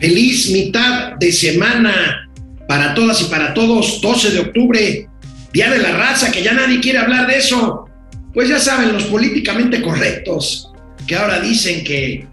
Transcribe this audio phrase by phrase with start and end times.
[0.00, 2.30] Feliz mitad de semana
[2.66, 4.00] para todas y para todos.
[4.00, 5.08] 12 de octubre,
[5.52, 7.86] Día de la Raza, que ya nadie quiere hablar de eso.
[8.32, 10.72] Pues ya saben, los políticamente correctos,
[11.06, 12.26] que ahora dicen que,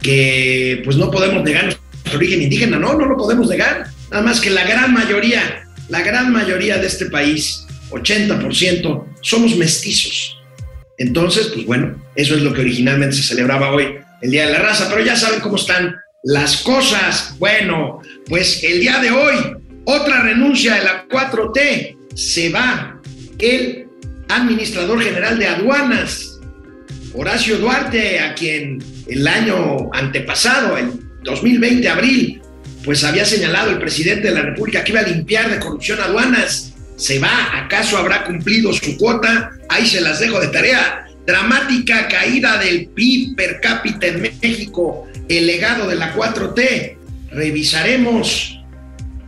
[0.00, 2.78] que pues no podemos negar nuestro origen indígena.
[2.78, 3.88] No, no lo podemos negar.
[4.12, 10.38] Nada más que la gran mayoría, la gran mayoría de este país, 80%, somos mestizos.
[10.96, 14.58] Entonces, pues bueno, eso es lo que originalmente se celebraba hoy, el Día de la
[14.60, 17.34] Raza, pero ya saben cómo están las cosas.
[17.38, 23.00] Bueno, pues el día de hoy, otra renuncia de la 4T, se va
[23.38, 23.86] el
[24.28, 26.38] administrador general de aduanas,
[27.14, 30.92] Horacio Duarte, a quien el año antepasado, el
[31.24, 32.40] 2020, abril,
[32.84, 36.72] pues había señalado el presidente de la República que iba a limpiar de corrupción aduanas.
[36.96, 37.58] ¿Se va?
[37.64, 39.50] ¿Acaso habrá cumplido su cuota?
[39.68, 41.06] Ahí se las dejo de tarea.
[41.26, 45.08] Dramática caída del PIB per cápita en México,
[45.38, 46.96] el legado de la 4T.
[47.30, 48.60] Revisaremos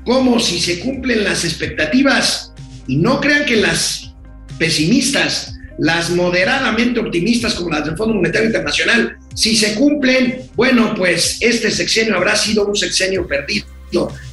[0.04, 2.52] cómo si se cumplen las expectativas
[2.88, 4.12] y no crean que las
[4.58, 11.38] pesimistas, las moderadamente optimistas como las del Fondo Monetario Internacional, si se cumplen, bueno, pues
[11.40, 13.66] este sexenio habrá sido un sexenio perdido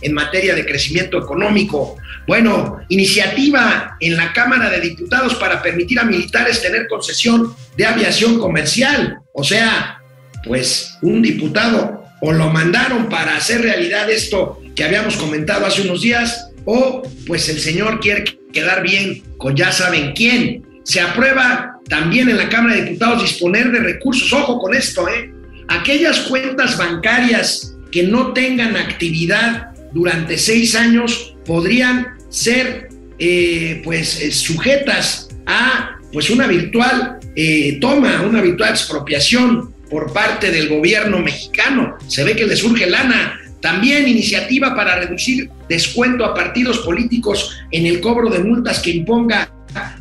[0.01, 1.97] en materia de crecimiento económico.
[2.25, 8.39] Bueno, iniciativa en la Cámara de Diputados para permitir a militares tener concesión de aviación
[8.39, 9.19] comercial.
[9.33, 9.98] O sea,
[10.45, 16.01] pues un diputado o lo mandaron para hacer realidad esto que habíamos comentado hace unos
[16.01, 18.23] días, o pues el señor quiere
[18.53, 20.65] quedar bien con ya saben quién.
[20.83, 25.31] Se aprueba también en la Cámara de Diputados disponer de recursos, ojo con esto, ¿eh?
[25.67, 34.31] Aquellas cuentas bancarias que no tengan actividad durante seis años podrían ser eh, pues eh,
[34.31, 41.97] sujetas a pues una virtual eh, toma, una virtual expropiación por parte del gobierno mexicano.
[42.07, 43.39] Se ve que le surge lana.
[43.61, 49.51] También iniciativa para reducir descuento a partidos políticos en el cobro de multas que imponga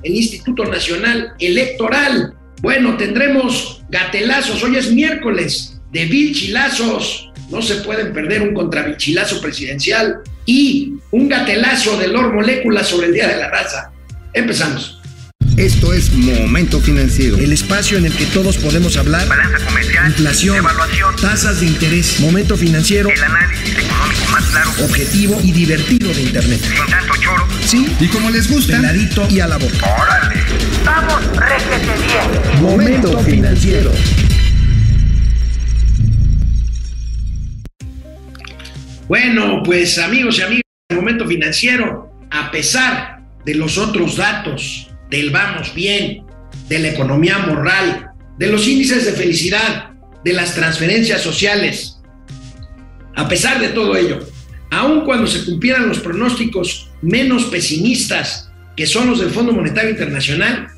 [0.02, 2.34] el Instituto Nacional Electoral.
[2.62, 4.62] Bueno, tendremos gatelazos.
[4.62, 11.96] Hoy es miércoles de vilchilazos no se pueden perder un contrabichilazo presidencial y un gatelazo
[11.98, 13.90] de Lord Molécula sobre el Día de la Raza.
[14.34, 14.97] Empezamos.
[15.58, 17.36] Esto es Momento Financiero.
[17.36, 19.26] El espacio en el que todos podemos hablar.
[19.26, 20.06] Balanza comercial.
[20.06, 20.56] Inflación.
[20.56, 21.16] Evaluación.
[21.16, 22.20] Tasas de interés.
[22.20, 23.08] Momento Financiero.
[23.10, 24.70] El análisis económico más claro.
[24.84, 26.60] Objetivo y divertido de Internet.
[26.60, 27.48] Sin tanto choro.
[27.66, 27.92] Sí.
[27.98, 28.76] Y como les gusta.
[28.76, 29.96] Peladito y a la boca.
[30.00, 30.40] Órale.
[30.84, 32.62] Vamos, réjete bien.
[32.62, 33.90] Momento Financiero.
[39.08, 40.62] Bueno, pues amigos y amigas
[40.94, 46.24] momento financiero, a pesar de los otros datos del vamos bien,
[46.68, 49.90] de la economía moral, de los índices de felicidad,
[50.24, 51.98] de las transferencias sociales,
[53.14, 54.20] a pesar de todo ello,
[54.70, 60.68] aun cuando se cumplieran los pronósticos menos pesimistas que son los del Fondo Monetario Internacional,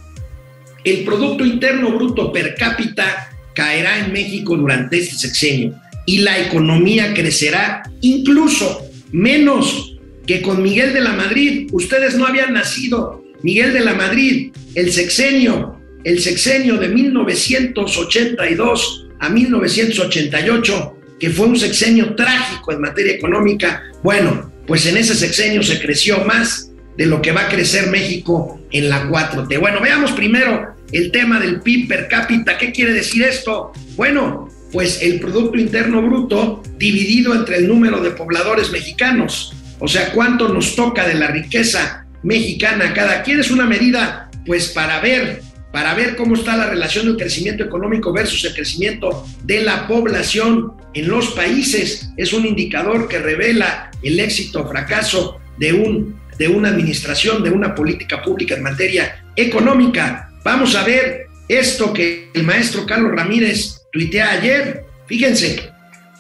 [0.85, 5.75] el Producto Interno Bruto per cápita caerá en México durante este sexenio
[6.07, 11.69] y la economía crecerá incluso menos que con Miguel de la Madrid.
[11.73, 13.23] Ustedes no habían nacido.
[13.43, 21.59] Miguel de la Madrid, el sexenio, el sexenio de 1982 a 1988, que fue un
[21.59, 23.83] sexenio trágico en materia económica.
[24.03, 28.61] Bueno, pues en ese sexenio se creció más de lo que va a crecer México
[28.71, 29.59] en la 4T.
[29.59, 32.59] Bueno, veamos primero el tema del PIB per cápita.
[32.59, 33.73] ¿Qué quiere decir esto?
[33.97, 39.55] Bueno, pues el Producto Interno Bruto dividido entre el número de pobladores mexicanos.
[39.79, 44.69] O sea, cuánto nos toca de la riqueza mexicana cada quien es una medida, pues
[44.69, 45.43] para ver,
[45.73, 50.73] para ver cómo está la relación del crecimiento económico versus el crecimiento de la población
[50.95, 52.11] en los países.
[52.17, 57.51] Es un indicador que revela el éxito o fracaso de, un, de una administración, de
[57.51, 60.31] una política pública en materia económica.
[60.45, 65.71] Vamos a ver esto que el maestro Carlos Ramírez tuiteé ayer, fíjense,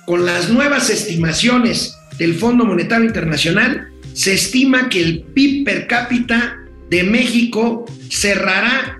[0.06, 3.88] con las nuevas estimaciones del Fondo Monetario Internacional,
[4.20, 6.58] se estima que el PIB per cápita
[6.90, 8.98] de México cerrará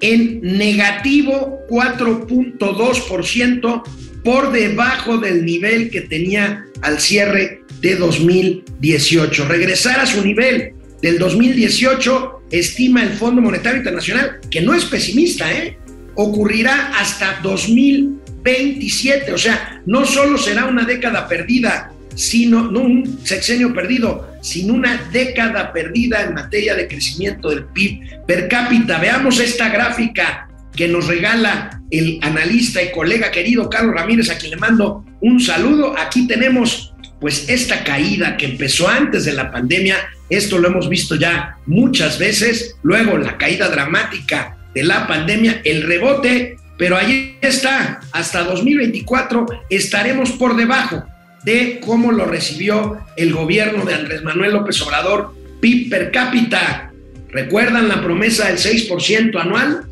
[0.00, 3.82] en negativo 4.2%
[4.24, 9.46] por debajo del nivel que tenía al cierre de 2018.
[9.46, 15.52] Regresar a su nivel del 2018, estima el Fondo Monetario Internacional, que no es pesimista,
[15.52, 15.78] ¿eh?
[16.16, 19.32] ocurrirá hasta 2027.
[19.32, 25.08] O sea, no solo será una década perdida, sino no un sexenio perdido, sino una
[25.12, 28.98] década perdida en materia de crecimiento del PIB per cápita.
[28.98, 34.52] Veamos esta gráfica que nos regala el analista y colega querido Carlos Ramírez, a quien
[34.52, 35.94] le mando un saludo.
[35.98, 39.96] Aquí tenemos pues esta caída que empezó antes de la pandemia,
[40.28, 45.84] esto lo hemos visto ya muchas veces, luego la caída dramática de la pandemia, el
[45.84, 51.04] rebote, pero ahí está, hasta 2024 estaremos por debajo
[51.44, 56.92] de cómo lo recibió el gobierno de Andrés Manuel López Obrador, PIB per cápita.
[57.30, 59.86] ¿Recuerdan la promesa del 6% anual?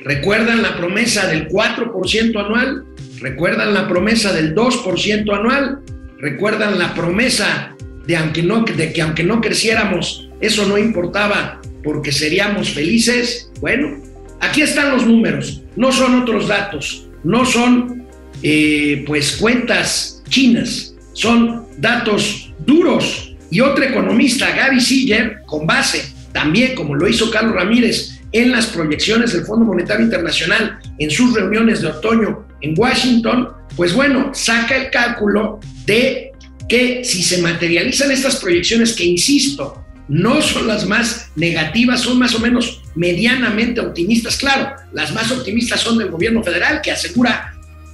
[0.00, 2.84] ¿Recuerdan la promesa del 4% anual?
[3.20, 5.80] ¿Recuerdan la promesa del 2% anual?
[6.18, 7.74] ¿Recuerdan la promesa
[8.06, 13.50] de, aunque no, de que aunque no creciéramos, eso no importaba porque seríamos felices?
[13.60, 14.02] Bueno,
[14.40, 18.06] aquí están los números, no son otros datos, no son
[18.42, 23.34] eh, pues cuentas chinas, son datos duros.
[23.50, 28.66] Y otro economista, Gaby Siller, con base también, como lo hizo Carlos Ramírez, en las
[28.66, 34.76] proyecciones del Fondo Monetario Internacional en sus reuniones de otoño en Washington, pues bueno, saca
[34.76, 36.32] el cálculo de
[36.68, 42.34] que si se materializan estas proyecciones, que insisto, no son las más negativas, son más
[42.34, 44.36] o menos medianamente optimistas.
[44.36, 47.51] Claro, las más optimistas son del gobierno federal, que asegura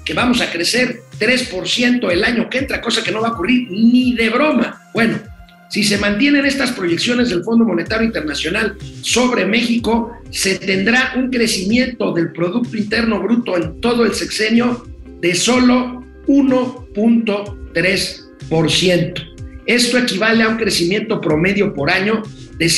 [0.08, 3.70] que vamos a crecer 3% el año que entra, cosa que no va a ocurrir
[3.70, 4.80] ni de broma.
[4.94, 5.18] Bueno,
[5.68, 12.14] si se mantienen estas proyecciones del Fondo Monetario Internacional sobre México, se tendrá un crecimiento
[12.14, 14.86] del Producto Interno Bruto en todo el sexenio
[15.20, 19.12] de solo 1.3%.
[19.66, 22.22] Esto equivale a un crecimiento promedio por año
[22.56, 22.68] de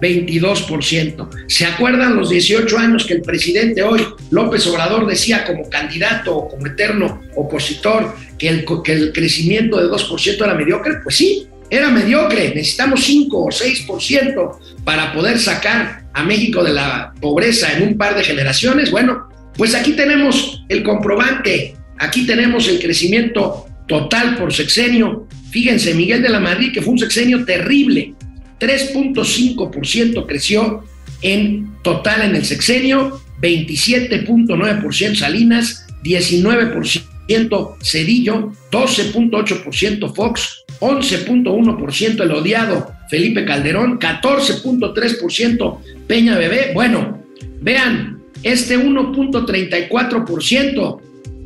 [0.00, 1.28] 0.22%.
[1.48, 6.48] ¿Se acuerdan los 18 años que el presidente hoy, López Obrador, decía como candidato o
[6.48, 10.94] como eterno opositor que el, que el crecimiento de 2% era mediocre?
[11.02, 17.12] Pues sí, era mediocre, necesitamos 5 o 6% para poder sacar a México de la
[17.20, 18.90] pobreza en un par de generaciones.
[18.90, 25.26] Bueno, pues aquí tenemos el comprobante, aquí tenemos el crecimiento total por sexenio.
[25.50, 28.14] Fíjense, Miguel de la Madrid, que fue un sexenio terrible,
[28.60, 30.84] 3.5% creció
[31.22, 43.44] en total en el sexenio, 27.9% Salinas, 19% Cedillo, 12.8% Fox, 11.1% el odiado Felipe
[43.44, 46.70] Calderón, 14.3% Peña Bebé.
[46.74, 47.22] Bueno,
[47.60, 51.00] vean, este 1.34%,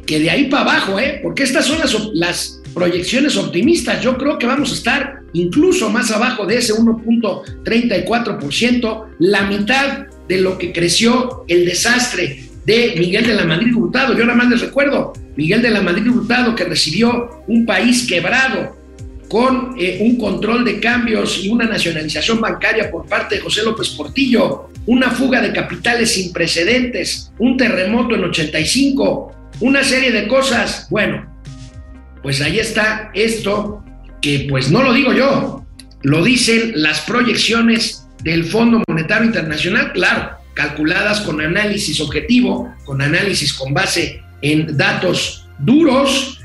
[0.06, 1.20] que de ahí para abajo, ¿eh?
[1.22, 4.02] porque estas son las, las proyecciones optimistas.
[4.02, 10.40] Yo creo que vamos a estar incluso más abajo de ese 1.34%, la mitad de
[10.40, 14.17] lo que creció el desastre de Miguel de la Madrid Hurtado.
[14.17, 18.78] Yo nada más les recuerdo, Miguel de la Madrid Hurtado que recibió un país quebrado,
[19.31, 23.90] con eh, un control de cambios y una nacionalización bancaria por parte de José López
[23.90, 30.88] Portillo, una fuga de capitales sin precedentes, un terremoto en 85, una serie de cosas.
[30.90, 31.30] Bueno,
[32.22, 33.84] pues ahí está esto
[34.20, 35.64] que pues no lo digo yo,
[36.02, 43.52] lo dicen las proyecciones del Fondo Monetario Internacional, claro, calculadas con análisis objetivo, con análisis
[43.52, 46.38] con base en datos duros.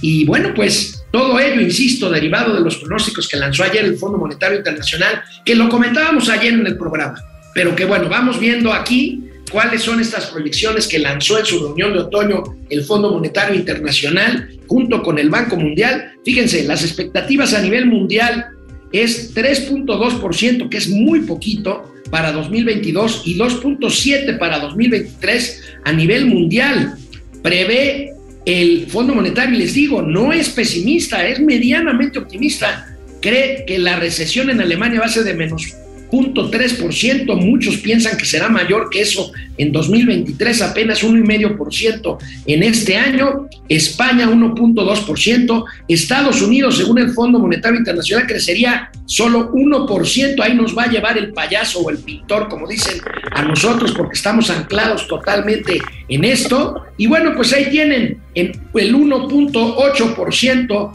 [0.00, 4.18] Y bueno, pues todo ello, insisto, derivado de los pronósticos que lanzó ayer el Fondo
[4.18, 7.22] Monetario Internacional, que lo comentábamos ayer en el programa,
[7.54, 11.92] pero que bueno, vamos viendo aquí cuáles son estas proyecciones que lanzó en su reunión
[11.92, 16.12] de otoño el Fondo Monetario Internacional junto con el Banco Mundial.
[16.24, 18.46] Fíjense, las expectativas a nivel mundial
[18.92, 26.94] es 3.2%, que es muy poquito para 2022, y 2.7% para 2023 a nivel mundial.
[27.42, 28.12] Prevé
[28.44, 32.96] el Fondo Monetario, les digo, no es pesimista, es medianamente optimista.
[33.20, 35.74] Cree que la recesión en Alemania va a ser de menos
[36.10, 43.48] 0.3%, muchos piensan que será mayor que eso en 2023, apenas 1,5% en este año,
[43.68, 50.84] España 1.2%, Estados Unidos, según el Fondo Monetario Internacional, crecería solo 1%, ahí nos va
[50.84, 53.00] a llevar el payaso o el pintor, como dicen
[53.32, 60.92] a nosotros, porque estamos anclados totalmente en esto, y bueno, pues ahí tienen el 1.8%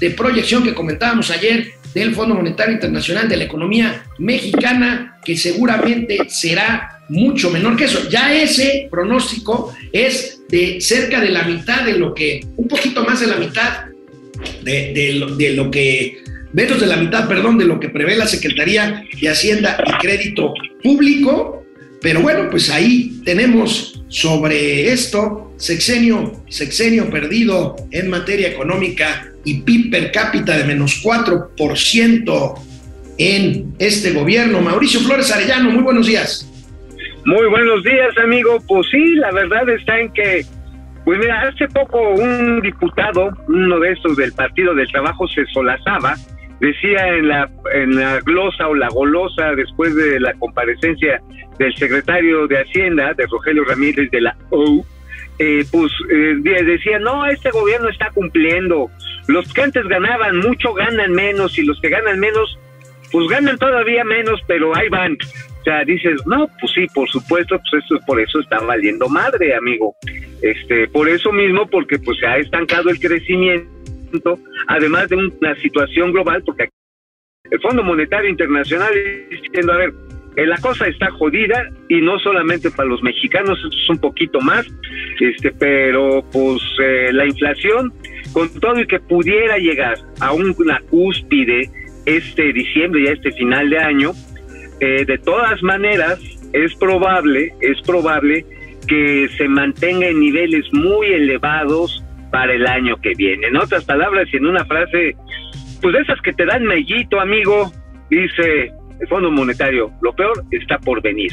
[0.00, 6.18] de proyección que comentábamos ayer del Fondo Monetario Internacional de la economía mexicana, que seguramente
[6.28, 8.08] será mucho menor que eso.
[8.08, 13.20] Ya ese pronóstico es de cerca de la mitad de lo que, un poquito más
[13.20, 13.86] de la mitad
[14.62, 16.22] de, lo, lo que,
[16.52, 20.54] menos de la mitad, perdón, de lo que prevé la Secretaría de Hacienda y Crédito
[20.82, 21.64] Público.
[22.00, 29.90] Pero bueno, pues ahí tenemos sobre esto sexenio, sexenio perdido en materia económica y PIB
[29.90, 32.54] per cápita de menos 4%
[33.18, 34.60] en este gobierno.
[34.60, 36.48] Mauricio Flores Arellano, muy buenos días.
[37.24, 38.58] Muy buenos días, amigo.
[38.66, 40.44] Pues sí, la verdad está en que
[41.04, 46.14] Pues mira, hace poco un diputado, uno de estos del Partido del Trabajo, se solazaba,
[46.60, 51.20] decía en la, en la glosa o la golosa después de la comparecencia
[51.58, 54.84] del secretario de Hacienda, de Rogelio Ramírez de la O,
[55.38, 58.90] eh, pues eh, decía, no, este gobierno está cumpliendo,
[59.28, 62.58] los que antes ganaban mucho ganan menos y los que ganan menos,
[63.10, 65.16] pues ganan todavía menos, pero ahí van.
[65.60, 69.94] O sea, dices, no, pues sí, por supuesto, pues por eso está valiendo madre, amigo.
[70.42, 76.12] Este, por eso mismo, porque pues se ha estancado el crecimiento, además de una situación
[76.12, 76.68] global, porque
[77.50, 78.92] el Fondo Monetario Internacional
[79.30, 79.92] diciendo, a ver,
[80.36, 84.66] eh, la cosa está jodida y no solamente para los mexicanos, es un poquito más,
[85.20, 87.92] este, pero pues eh, la inflación,
[88.32, 91.70] con todo y que pudiera llegar a una cúspide
[92.06, 94.12] este diciembre y a este final de año,
[94.80, 96.18] eh, de todas maneras
[96.52, 98.44] es probable, es probable
[98.88, 103.46] que se mantenga en niveles muy elevados para el año que viene.
[103.46, 105.14] En otras palabras, y en una frase,
[105.80, 107.72] pues de esas que te dan mellito, amigo,
[108.10, 111.30] dice el Fondo Monetario, lo peor está por venir.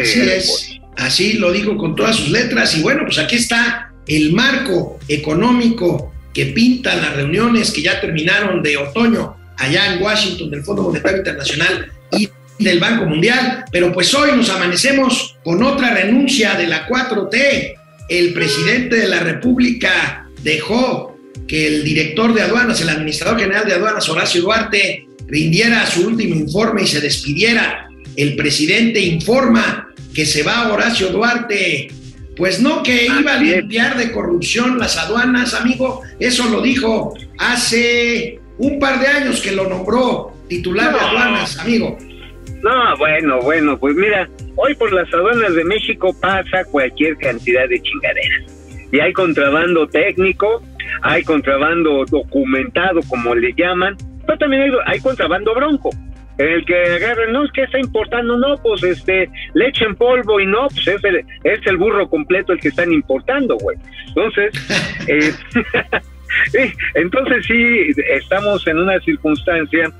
[0.00, 4.32] Así es, así lo digo con todas sus letras y bueno, pues aquí está el
[4.32, 10.62] marco económico que pintan las reuniones que ya terminaron de otoño allá en Washington del
[10.62, 16.54] Fondo Monetario Internacional y del Banco Mundial, pero pues hoy nos amanecemos con otra renuncia
[16.54, 17.74] de la 4T.
[18.08, 21.16] El presidente de la República dejó
[21.46, 26.34] que el director de aduanas, el administrador general de aduanas, Horacio Duarte, rindiera su último
[26.34, 27.88] informe y se despidiera.
[28.16, 31.88] El presidente informa que se va Horacio Duarte.
[32.38, 36.02] Pues no que iba a limpiar de corrupción las aduanas, amigo.
[36.20, 41.98] Eso lo dijo hace un par de años que lo nombró titular de aduanas, amigo.
[42.62, 47.80] No, bueno, bueno, pues mira, hoy por las aduanas de México pasa cualquier cantidad de
[47.80, 48.52] chingaderas.
[48.90, 50.62] Y hay contrabando técnico,
[51.02, 55.90] hay contrabando documentado, como le llaman, pero también hay, contrabando bronco.
[56.38, 60.46] El que agarren, no, es que está importando, no, pues este, leche en polvo y
[60.46, 63.76] no, pues es el, es el burro completo el que están importando, güey.
[64.06, 64.52] Entonces,
[65.08, 65.32] eh,
[66.94, 69.90] entonces sí, estamos en una circunstancia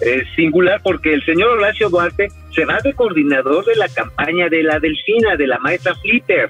[0.00, 4.62] eh, singular porque el señor Horacio Duarte se va de coordinador de la campaña de
[4.62, 6.48] la Delfina, de la maestra Flipper,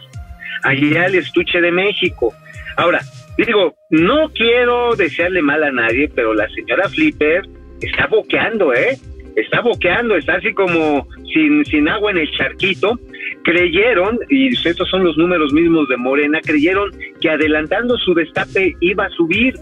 [0.63, 2.35] allá al estuche de México.
[2.77, 3.01] Ahora,
[3.39, 7.43] digo, no quiero desearle mal a nadie, pero la señora Flipper
[7.81, 8.99] está boqueando, ¿eh?
[9.39, 12.99] Está boqueando, está así como sin, sin agua en el charquito.
[13.45, 16.91] Creyeron, y estos son los números mismos de Morena, creyeron
[17.21, 19.55] que adelantando su destape iba a subir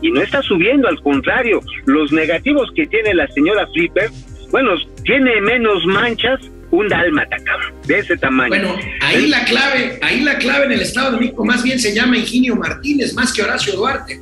[0.00, 4.10] y no está subiendo, al contrario, los negativos que tiene la señora Flipper,
[4.50, 4.72] bueno,
[5.04, 6.40] tiene menos manchas
[6.70, 8.48] un dálmata, cabrón, de ese tamaño.
[8.48, 11.94] Bueno, ahí la clave, ahí la clave en el Estado de México más bien se
[11.94, 14.20] llama Ingenio Martínez, más que Horacio Duarte.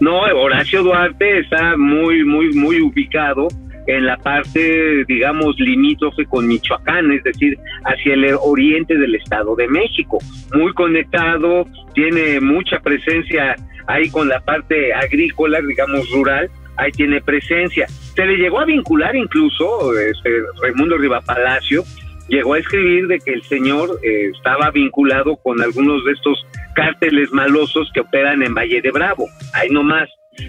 [0.00, 3.48] No, Horacio Duarte está muy, muy, muy ubicado
[3.86, 9.68] en la parte, digamos, limítrofe con Michoacán, es decir, hacia el oriente del Estado de
[9.68, 10.18] México.
[10.54, 17.86] Muy conectado, tiene mucha presencia ahí con la parte agrícola, digamos, rural, ahí tiene presencia.
[17.88, 20.30] Se le llegó a vincular incluso, este,
[20.62, 21.84] Raimundo Palacio,
[22.28, 27.30] llegó a escribir de que el señor eh, estaba vinculado con algunos de estos cárteles
[27.32, 30.08] malosos que operan en Valle de Bravo, ahí nomás.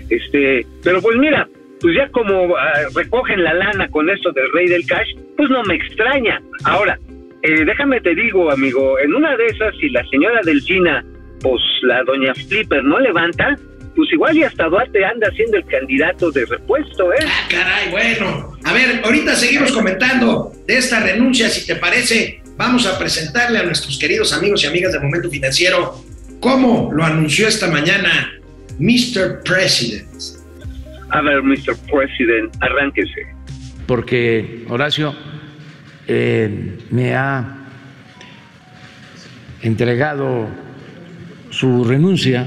[0.09, 1.47] Este, pero pues mira,
[1.85, 5.61] pues ya como ah, recogen la lana con esto del rey del cash, pues no
[5.65, 6.41] me extraña.
[6.63, 6.97] Ahora,
[7.43, 11.05] eh, déjame te digo, amigo, en una de esas, si la señora Delfina
[11.41, 13.55] pues la doña Flipper no levanta,
[13.95, 17.17] pues igual y hasta Duarte anda siendo el candidato de repuesto, ¿eh?
[17.23, 18.57] Ah, caray, bueno.
[18.63, 23.63] A ver, ahorita seguimos comentando de esta renuncia, si te parece, vamos a presentarle a
[23.63, 26.03] nuestros queridos amigos y amigas de Momento Financiero
[26.39, 28.33] cómo lo anunció esta mañana
[28.79, 29.43] Mr.
[29.43, 30.34] President.
[31.09, 31.75] A ver, Mr.
[31.91, 33.27] President, arránquese.
[33.85, 35.13] Porque Horacio
[36.07, 37.57] eh, me ha
[39.61, 40.47] entregado
[41.49, 42.45] su renuncia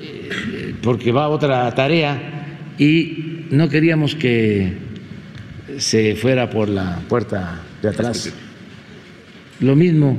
[0.00, 2.46] eh, porque va a otra tarea
[2.78, 4.72] y no queríamos que
[5.78, 8.32] se fuera por la puerta de atrás.
[9.60, 10.18] Lo mismo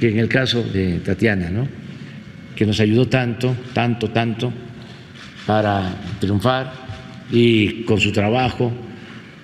[0.00, 1.68] que en el caso de Tatiana, ¿no?
[2.56, 4.52] que nos ayudó tanto, tanto, tanto
[5.46, 6.72] para triunfar
[7.30, 8.72] y con su trabajo.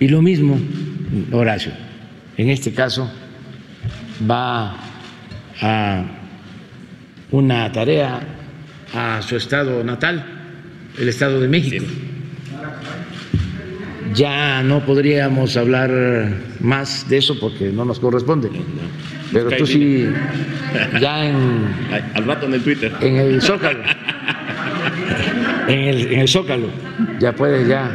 [0.01, 0.59] Y lo mismo,
[1.33, 1.73] Horacio,
[2.37, 3.11] en este caso
[4.29, 4.77] va
[5.61, 6.05] a
[7.31, 8.21] una tarea
[8.95, 10.25] a su estado natal,
[10.99, 11.85] el Estado de México.
[14.15, 15.91] Ya no podríamos hablar
[16.61, 18.51] más de eso porque no nos corresponde.
[19.33, 20.09] Pero tú sí,
[21.01, 21.69] ya en,
[22.15, 22.93] Al rato en el Twitter.
[23.01, 23.81] en el Zócalo,
[25.69, 26.69] en el, en el Zócalo,
[27.21, 27.91] ya puedes, ya,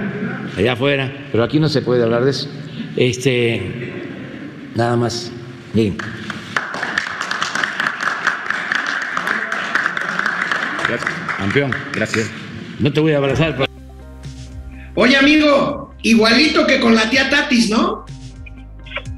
[0.57, 2.49] allá afuera, pero aquí no se puede hablar de eso.
[2.95, 3.61] Este,
[4.75, 5.31] nada más,
[5.73, 5.97] miren.
[10.87, 11.11] Gracias.
[11.37, 12.31] Campeón, Gracias.
[12.79, 13.55] no te voy a abrazar.
[13.57, 13.71] pero-
[14.95, 18.05] Oye, amigo, igualito que con la tía Tatis, ¿no?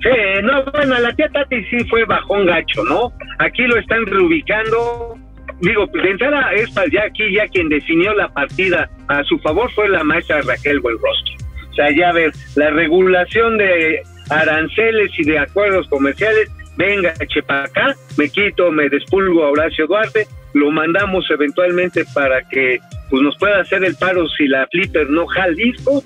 [0.01, 0.09] Sí,
[0.43, 3.11] no, bueno, la tía Tati sí fue bajón gacho, ¿no?
[3.39, 5.17] Aquí lo están reubicando.
[5.61, 9.87] Digo, de entrada, esta ya aquí, ya quien definió la partida a su favor fue
[9.89, 11.35] la maestra Raquel Buenrostro.
[11.69, 17.95] O sea, ya ver, la regulación de aranceles y de acuerdos comerciales, venga, chepa acá,
[18.17, 23.59] me quito, me despulgo a Horacio Duarte, lo mandamos eventualmente para que pues nos pueda
[23.59, 26.03] hacer el paro si la flipper no disco,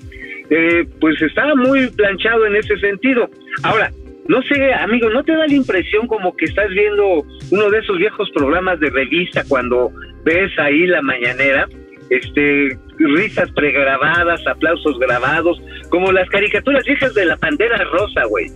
[0.50, 3.30] eh, pues está muy planchado en ese sentido.
[3.62, 3.90] Ahora,
[4.28, 7.98] no sé, amigo, ¿no te da la impresión como que estás viendo uno de esos
[7.98, 9.92] viejos programas de revista cuando
[10.24, 11.68] ves ahí la mañanera?
[12.10, 15.60] Este, risas pregrabadas, aplausos grabados,
[15.90, 18.50] como las caricaturas viejas de la Pantera Rosa, güey.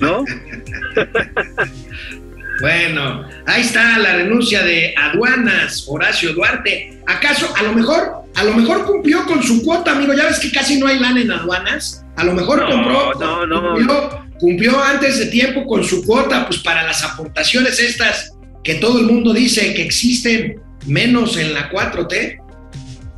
[0.00, 0.24] ¿No?
[2.60, 7.00] Bueno, ahí está la renuncia de aduanas, Horacio Duarte.
[7.06, 10.14] ¿Acaso, a lo mejor, a lo mejor cumplió con su cuota, amigo?
[10.14, 12.04] Ya ves que casi no hay lana en aduanas.
[12.16, 13.74] A lo mejor No, compró, no, no.
[13.74, 18.32] Cumplió, cumplió antes de tiempo con su cuota, pues para las aportaciones estas
[18.64, 22.38] que todo el mundo dice que existen, menos en la 4T.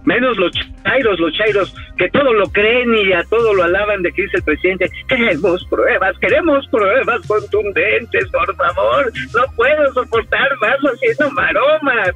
[0.08, 0.50] Menos los
[0.84, 4.38] chairos, los chairos, que todo lo creen y a todo lo alaban de que dice
[4.38, 12.10] el presidente, queremos pruebas, queremos pruebas contundentes, por favor, no puedo soportar más haciendo maromas.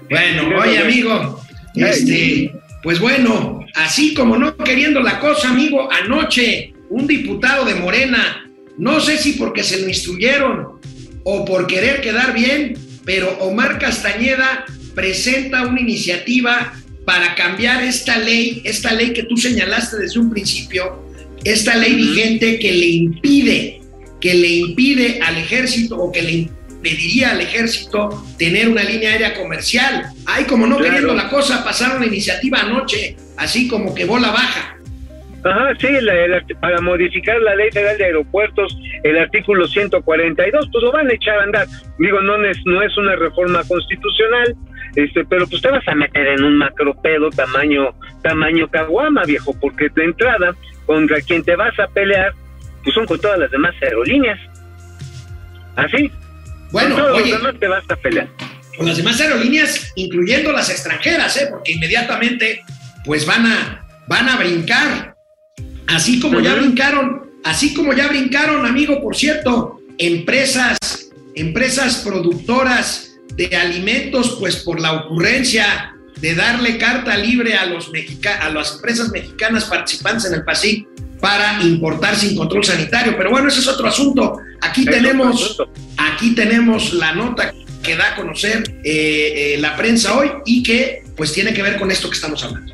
[0.09, 1.40] Bueno, oye, amigo,
[1.76, 8.44] este, pues bueno, así como no queriendo la cosa, amigo, anoche un diputado de Morena,
[8.76, 10.80] no sé si porque se lo instruyeron
[11.23, 16.73] o por querer quedar bien, pero Omar Castañeda presenta una iniciativa
[17.04, 21.03] para cambiar esta ley, esta ley que tú señalaste desde un principio,
[21.44, 23.81] esta ley vigente que le impide,
[24.20, 29.35] que le impide al ejército o que le impediría al ejército tener una línea aérea
[29.35, 30.07] comercial.
[30.26, 30.90] Ay, como no Claro.
[30.92, 34.76] queriendo la cosa, pasaron la iniciativa anoche, así como que bola baja.
[35.42, 40.92] Ajá, sí, la- para modificar la ley federal de aeropuertos, el artículo 142, pues lo
[40.92, 41.66] van a echar a andar.
[41.98, 44.55] Digo, no es, no es una reforma constitucional,
[44.96, 49.88] este, pero pues te vas a meter en un macropedo tamaño, tamaño caguama, viejo, porque
[49.94, 50.55] de entrada,
[50.87, 52.33] contra quien te vas a pelear,
[52.83, 54.38] pues son con todas las demás aerolíneas.
[55.76, 56.11] Así,
[56.72, 58.29] Bueno, con todos oye, los demás te vas a pelear.
[58.76, 61.48] con las demás aerolíneas, incluyendo las extranjeras, ¿eh?
[61.50, 62.62] porque inmediatamente
[63.05, 65.14] pues van a, van a brincar.
[65.87, 70.79] Así como ya brincaron, así como ya brincaron, amigo, por cierto, empresas,
[71.35, 78.45] empresas productoras de alimentos, pues por la ocurrencia de darle carta libre a, los mexica
[78.45, 80.87] a las empresas mexicanas participantes en el PASIC
[81.21, 83.14] para importar sin control sanitario.
[83.16, 84.38] Pero bueno, ese es otro asunto.
[84.61, 85.73] Aquí Es tenemos asunto.
[85.97, 91.03] Aquí tenemos la nota que da a conocer eh, eh, la prensa hoy y que
[91.16, 92.73] pues tiene que ver con esto que estamos hablando.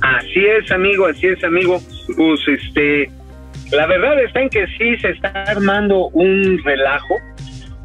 [0.00, 1.82] Así es, amigo, así es, amigo.
[2.16, 3.10] Pues este,
[3.72, 7.16] la verdad está en que sí se está armando un relajo,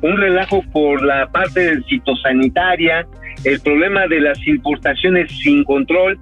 [0.02, 3.06] un relajo por la parte fitosanitaria,
[3.44, 6.18] el problema de las importaciones sin control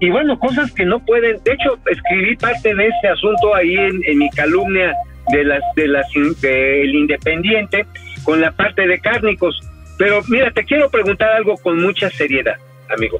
[0.00, 1.42] y bueno, cosas que no pueden.
[1.44, 4.94] De hecho, escribí parte de este asunto ahí en, mi calumnia
[5.30, 6.06] de las de las
[6.40, 7.84] del Independiente
[8.24, 9.60] con la parte de cárnicos.
[9.98, 12.56] Pero mira, te quiero preguntar algo con mucha seriedad,
[12.96, 13.18] amigo.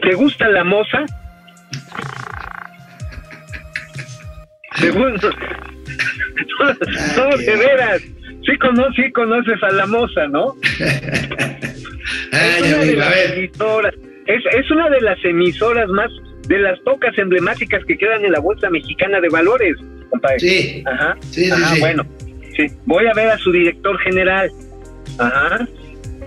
[0.00, 1.02] ¿Te gusta la moza?
[4.76, 5.30] Segundo.
[7.16, 8.02] no, de veras.
[8.46, 10.54] Sí, cono- sí conoces a la moza, ¿no?
[12.32, 13.38] Ay, es, una de a las ver.
[13.38, 13.94] emisoras,
[14.26, 16.10] es, es una de las emisoras más,
[16.48, 19.76] de las pocas emblemáticas que quedan en la Bolsa Mexicana de Valores,
[20.10, 20.38] compadre.
[20.38, 21.16] Sí, Ajá.
[21.30, 21.80] sí, sí, Ajá, sí.
[21.80, 22.06] bueno.
[22.56, 24.50] Sí, voy a ver a su director general.
[25.18, 25.66] Ajá.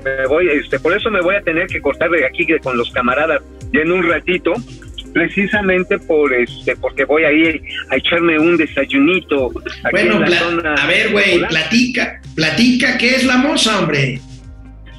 [0.03, 2.91] Me voy, este, por eso me voy a tener que cortar de aquí con los
[2.91, 3.41] camaradas
[3.73, 4.53] ya en un ratito,
[5.13, 9.51] precisamente por este, porque voy a ir a echarme un desayunito
[9.83, 10.73] aquí Bueno, en la pla- zona.
[10.75, 14.19] a ver, güey, platica, platica, ¿qué es la moza, hombre?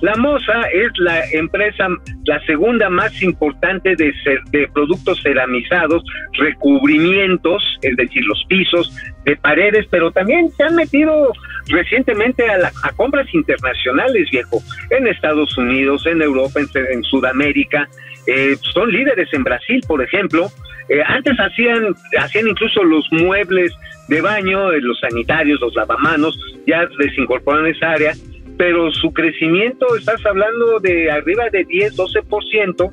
[0.03, 1.87] La Moza es la empresa,
[2.25, 6.03] la segunda más importante de, cer- de productos ceramizados,
[6.39, 8.95] recubrimientos, es decir, los pisos
[9.27, 11.31] de paredes, pero también se han metido
[11.69, 17.87] recientemente a, la- a compras internacionales, viejo, en Estados Unidos, en Europa, en, en Sudamérica.
[18.27, 20.49] Eh, son líderes en Brasil, por ejemplo.
[20.89, 23.73] Eh, antes hacían, hacían incluso los muebles
[24.09, 28.13] de baño, eh, los sanitarios, los lavamanos, ya desincorporan esa área,
[28.59, 32.93] pero su crecimiento, estás hablando de arriba de 10, 12%,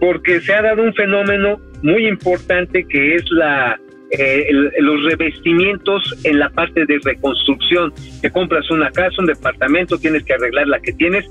[0.00, 3.78] porque se ha dado un fenómeno muy importante que es la
[4.12, 7.92] eh, el- los revestimientos en la parte de reconstrucción.
[8.22, 11.24] Te compras una casa, un departamento, tienes que arreglar la que tienes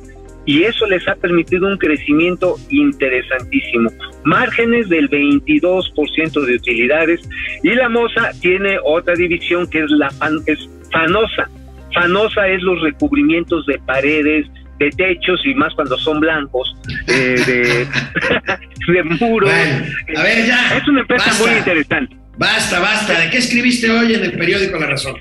[0.45, 3.91] y eso les ha permitido un crecimiento interesantísimo.
[4.23, 7.21] Márgenes del 22% de utilidades
[7.63, 10.59] y la MOSA tiene otra división que es la fan- es
[10.91, 11.49] fanosa.
[11.93, 14.45] Fanosa es los recubrimientos de paredes,
[14.79, 16.75] de techos y más cuando son blancos,
[17.07, 19.49] eh, de, de muros.
[19.49, 19.85] Bueno,
[20.17, 20.77] a ver, ya.
[20.77, 22.15] Es una empresa basta, muy interesante.
[22.37, 23.19] Basta, basta.
[23.19, 25.15] ¿De qué escribiste hoy en el periódico La Razón?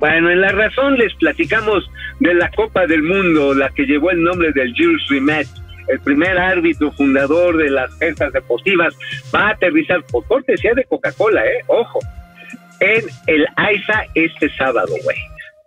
[0.00, 1.88] Bueno, en La Razón les platicamos
[2.20, 5.46] de la Copa del Mundo, la que llevó el nombre del Jules Rimet,
[5.88, 8.96] el primer árbitro fundador de las fiestas deportivas,
[9.34, 11.62] va a aterrizar por cortesía de Coca-Cola, ¿eh?
[11.66, 11.98] Ojo,
[12.80, 15.18] en el AIFA este sábado, güey.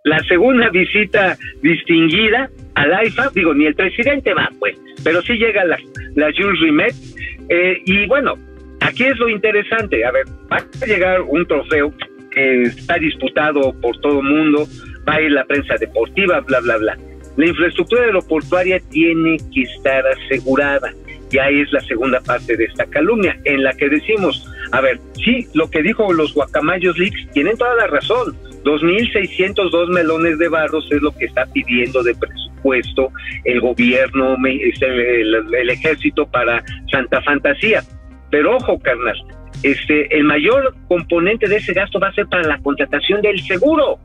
[0.02, 5.64] La segunda visita distinguida al AIFA, digo, ni el presidente va, pues, pero sí llega
[5.64, 5.78] la,
[6.16, 6.94] la Jules Rimet.
[7.50, 8.34] eh, y bueno,
[8.80, 11.94] aquí es lo interesante, a ver, va a llegar un trofeo
[12.34, 14.66] que está disputado por todo el mundo,
[15.08, 16.98] va a ir la prensa deportiva, bla, bla, bla.
[17.36, 20.92] La infraestructura aeroportuaria tiene que estar asegurada.
[21.32, 25.00] Y ahí es la segunda parte de esta calumnia, en la que decimos, a ver,
[25.24, 28.36] sí, lo que dijo los guacamayos leaks tienen toda la razón.
[28.62, 33.10] 2.602 melones de barros es lo que está pidiendo de presupuesto
[33.44, 37.82] el gobierno, el, el- el ejército para Santa Fantasía.
[38.30, 39.16] Pero ojo, carnal,
[39.64, 43.98] este, el mayor componente de ese gasto va a ser para la contratación del seguro.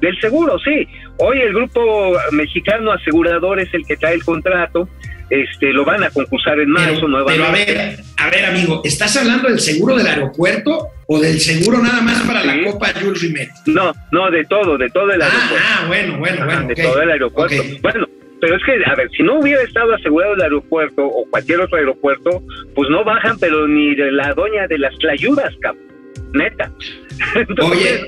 [0.00, 0.86] Del seguro, sí.
[1.18, 4.88] Hoy el grupo mexicano asegurador es el que trae el contrato.
[5.28, 7.72] Este, lo van a concursar en marzo Pero, pero a nuevamente.
[7.74, 12.20] ver, a ver, amigo, ¿estás hablando del seguro del aeropuerto o del seguro nada más
[12.22, 12.46] para Sí.
[12.46, 13.50] la Copa Jules Rimet?
[13.66, 15.66] No, no, de todo, de todo el Ah, aeropuerto.
[15.68, 16.66] ah, bueno, bueno, bueno.
[16.68, 17.62] de todo el aeropuerto.
[17.82, 18.06] Bueno,
[18.40, 21.78] pero es que, a ver, si no hubiera estado asegurado el aeropuerto o cualquier otro
[21.78, 22.42] aeropuerto,
[22.74, 25.84] pues no bajan, pero ni de la doña de las tlayudas, cabrón.
[26.32, 26.70] Neta.
[27.34, 28.06] Entonces,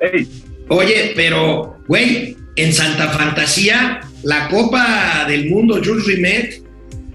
[0.00, 0.26] ey,
[0.68, 6.62] Oye, pero, güey, en Santa Fantasía, la Copa del Mundo Jules Rimet,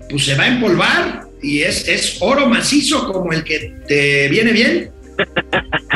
[0.10, 4.52] pues se va a empolvar y es, es oro macizo como el que te viene
[4.52, 4.91] bien.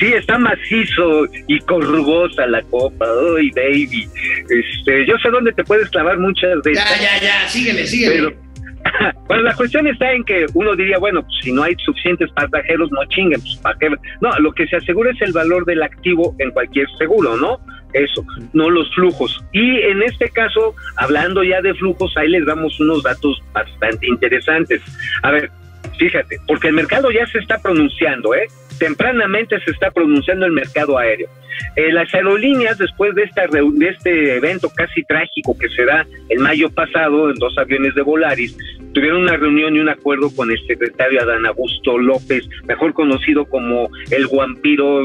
[0.00, 3.06] sí, está macizo y corrugosa la copa.
[3.34, 4.08] Uy, baby.
[4.48, 8.14] Este, yo sé dónde te puedes clavar muchas de Ya, ya, ya, síguele, síguele.
[8.14, 8.50] Pero,
[9.28, 12.90] bueno, la cuestión está en que uno diría, bueno, pues si no hay suficientes pasajeros,
[12.90, 13.90] no chinguen, pues ¿para qué?
[14.20, 17.60] No, lo que se asegura es el valor del activo en cualquier seguro, ¿no?
[17.92, 19.44] Eso, no los flujos.
[19.52, 24.80] Y en este caso, hablando ya de flujos, ahí les damos unos datos bastante interesantes.
[25.22, 25.50] A ver,
[25.98, 28.46] fíjate, porque el mercado ya se está pronunciando, ¿eh?
[28.80, 31.28] Tempranamente se está pronunciando el mercado aéreo.
[31.76, 36.04] Eh, las aerolíneas, después de, esta reu- de este evento casi trágico que se da
[36.30, 38.56] en mayo pasado en dos aviones de Volaris,
[38.94, 43.90] tuvieron una reunión y un acuerdo con el secretario Adán Augusto López, mejor conocido como
[44.10, 45.02] el vampiro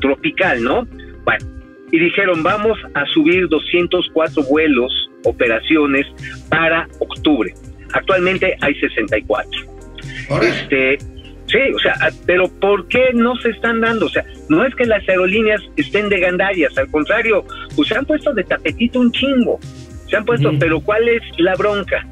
[0.00, 0.86] tropical, ¿no?
[1.24, 1.46] Bueno,
[1.90, 4.92] y dijeron, vamos a subir 204 vuelos,
[5.24, 6.06] operaciones
[6.50, 7.54] para octubre.
[7.94, 9.50] Actualmente hay 64.
[10.28, 10.98] Ahora, Este,
[11.46, 14.06] sí, o sea, ah, pero ¿por qué no se están dando?
[14.06, 17.44] O sea, no es que las aerolíneas estén de gandallas, al contrario,
[17.76, 19.58] pues se han puesto de tapetito un chingo.
[20.08, 22.06] Se han puesto, pero ¿cuál es la bronca?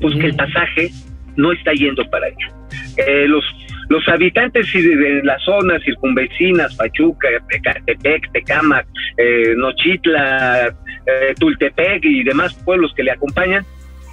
[0.00, 0.90] Pues que el pasaje
[1.36, 2.54] no está yendo para allá.
[2.96, 3.44] Eh, los
[3.88, 8.86] los habitantes de, las zonas circunvecinas, Pachuca, Ecatepec, Tecámac,
[9.16, 10.74] eh, Nochitla,
[11.06, 13.64] eh, Tultepec y demás pueblos que le acompañan,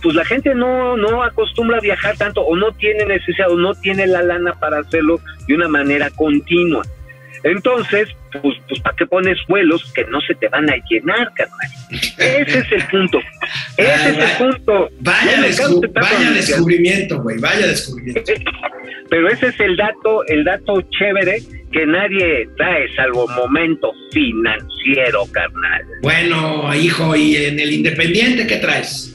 [0.03, 3.73] pues la gente no, no acostumbra a viajar tanto o no tiene necesidad o no
[3.73, 6.83] tiene la lana para hacerlo de una manera continua.
[7.43, 11.69] Entonces, pues, pues ¿para qué pones vuelos que no se te van a llenar, carnal?
[12.17, 13.19] Ese es el punto.
[13.77, 14.89] Ese Ah, es el punto.
[15.01, 18.31] vaya, descu- vaya descubrimiento, güey, vaya descubrimiento.
[19.09, 25.81] Pero ese es el dato, el dato chévere que nadie trae, salvo momento financiero, carnal.
[26.01, 29.12] Bueno, hijo, ¿y en el Independiente qué traes?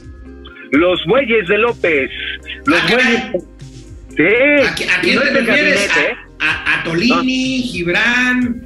[0.71, 2.09] Los bueyes de López.
[2.65, 3.19] Los Ah, bueyes.
[3.21, 3.41] caray.
[4.09, 4.23] Sí.
[4.65, 5.87] ¿A, qui- a quién no te es el refieres?
[5.87, 6.17] gabinete, ¿eh?
[6.39, 8.61] ¿A, a- a Tolini, Gibran?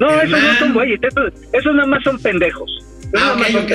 [0.00, 2.70] No, esos no son bueyes, esos, esos nada más son pendejos.
[3.16, 3.66] Ah, son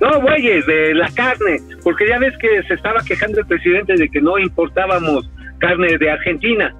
[0.00, 4.08] no, güeyes, de la carne, porque ya ves que se estaba quejando el presidente de
[4.08, 6.74] que no importábamos carne de Argentina.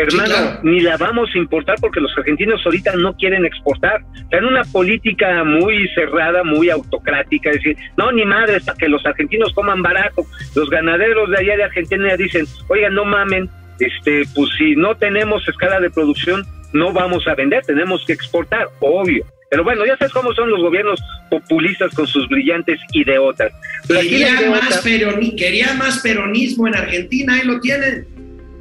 [0.00, 0.60] Hermano, claro.
[0.62, 4.00] ni la vamos a importar porque los argentinos ahorita no quieren exportar.
[4.14, 8.88] Están en una política muy cerrada, muy autocrática, es decir, no, ni madres, para que
[8.88, 10.24] los argentinos coman barato.
[10.54, 13.48] Los ganaderos de allá de Argentina dicen, oigan, no mamen,
[13.80, 18.68] este, pues si no tenemos escala de producción, no vamos a vender, tenemos que exportar,
[18.80, 19.24] obvio.
[19.50, 23.50] Pero bueno, ya sabes cómo son los gobiernos populistas con sus brillantes ideotas.
[23.88, 28.06] Pero Quería ideota- más, peroni- quería más peronismo en Argentina, ahí lo tienen.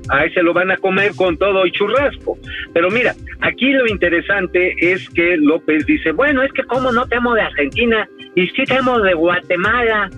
[0.10, 2.38] Ahí se lo van a comer con todo y churrasco.
[2.74, 7.34] Pero mira, aquí lo interesante es que López dice, bueno, es que como no temo
[7.34, 10.10] de Argentina y sí temo de Guatemala.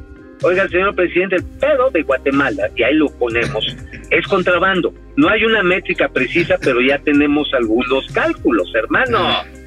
[0.41, 3.75] Oiga, señor presidente, el pedo de Guatemala, y ahí lo ponemos,
[4.09, 4.93] es contrabando.
[5.17, 9.43] No hay una métrica precisa, pero ya tenemos algunos cálculos, hermano.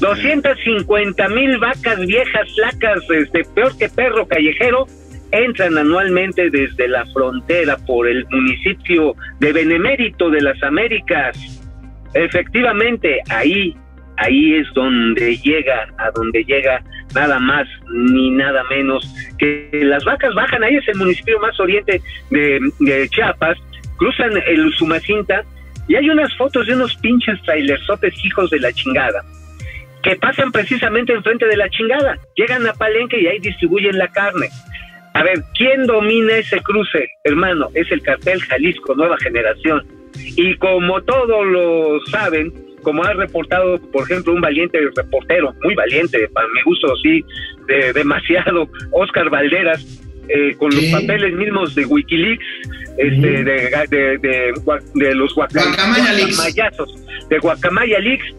[0.00, 4.86] 250 mil vacas viejas, flacas, este, peor que perro callejero,
[5.32, 11.36] entran anualmente desde la frontera por el municipio de Benemérito de las Américas.
[12.14, 13.76] Efectivamente, ahí,
[14.16, 16.82] ahí es donde llega, a donde llega
[17.14, 22.00] nada más ni nada menos que las vacas bajan, ahí es el municipio más oriente
[22.30, 23.58] de, de Chiapas,
[23.96, 25.44] cruzan el Sumacinta
[25.88, 29.24] y hay unas fotos de unos pinches trailersotes hijos de la chingada
[30.02, 32.18] que pasan precisamente enfrente de la chingada.
[32.34, 34.48] Llegan a Palenque y ahí distribuyen la carne.
[35.14, 37.68] A ver, ¿quién domina ese cruce, hermano?
[37.74, 39.84] Es el cartel Jalisco Nueva Generación.
[40.36, 46.28] Y como todos lo saben, como ha reportado, por ejemplo, un valiente reportero, muy valiente,
[46.32, 47.24] para mi gusto, sí,
[47.66, 49.84] de- demasiado, Oscar Valderas,
[50.28, 52.44] eh, con los papeles mismos de Wikileaks,
[52.96, 54.52] este, de, de, de,
[54.94, 58.34] de los guaca- Guacamaya guacamayazos, de Guacamaya Leaks,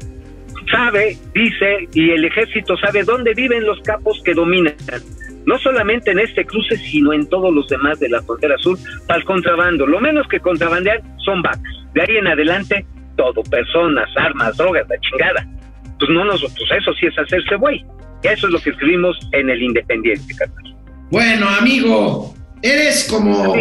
[0.72, 4.74] sabe, dice, y el ejército sabe dónde viven los capos que dominan,
[5.46, 8.78] no solamente en este cruce, sino en todos los demás de la frontera sur,
[9.08, 9.86] para el contrabando.
[9.86, 11.62] Lo menos que contrabandean son vacas.
[11.94, 12.86] De ahí en adelante,
[13.18, 15.48] todo, personas, armas, drogas, la chingada.
[16.00, 17.86] Pues no nos, pues eso sí es hacerse güey.
[18.24, 20.76] Eso es lo que escribimos en el Independiente, carnal.
[21.10, 23.56] Bueno, amigo, eres como.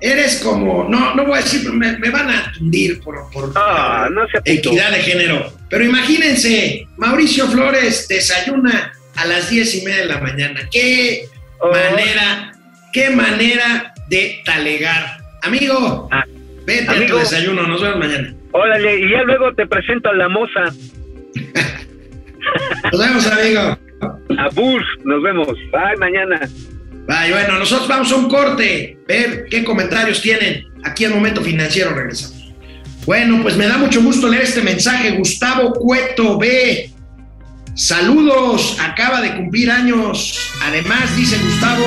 [0.00, 0.88] Eres como.
[0.88, 4.90] No, no voy a decir, me, me van a tundir por, por Ah, no equidad
[4.90, 5.52] de género.
[5.68, 10.60] Pero imagínense, Mauricio Flores desayuna a las diez y media de la mañana.
[10.70, 11.26] ¿Qué
[11.58, 11.70] Oh.
[11.70, 12.52] manera,
[12.92, 15.18] qué manera de talegar?
[15.42, 16.24] Amigo, Ah,
[16.66, 17.18] vete a tu amigo.
[17.18, 18.34] desayuno, nos vemos mañana.
[18.52, 20.64] Órale, y ya luego te presento a la moza,
[22.92, 23.60] Nos vemos, amigo.
[24.38, 24.82] a Bur.
[25.04, 25.48] Nos vemos.
[25.72, 26.40] Bye, mañana.
[27.06, 31.94] Bye, bueno, nosotros vamos a un corte, ver qué comentarios tienen aquí en Momento Financiero,
[31.94, 32.52] regresamos.
[33.06, 35.12] Bueno, pues me da mucho gusto leer este mensaje.
[35.12, 36.90] Gustavo Cueto B.
[37.76, 40.50] Saludos, acaba de cumplir años.
[40.62, 41.84] Además, dice Gustavo,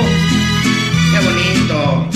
[1.12, 2.10] qué bonito.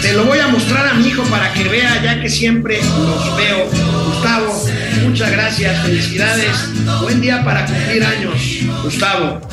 [0.00, 3.36] Te lo voy a mostrar a mi hijo para que vea, ya que siempre los
[3.36, 3.68] veo.
[4.06, 4.58] Gustavo,
[5.02, 6.56] muchas gracias, felicidades.
[7.02, 8.40] Buen día para cumplir años,
[8.82, 9.46] Gustavo.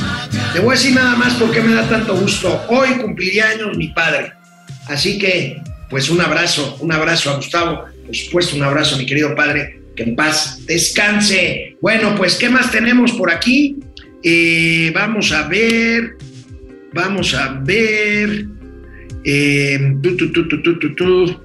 [0.54, 2.64] Te voy a decir nada más por qué me da tanto gusto.
[2.70, 4.32] Hoy cumpliría años mi padre.
[4.88, 7.84] Así que, pues un abrazo, un abrazo a Gustavo.
[8.06, 9.81] Por supuesto, un abrazo a mi querido padre.
[10.02, 11.78] En paz descanse.
[11.82, 13.78] Bueno, pues, ¿qué más tenemos por aquí?
[14.24, 16.18] Eh, vamos a ver.
[16.94, 18.48] Vamos a ver.
[20.98, 21.42] Tu.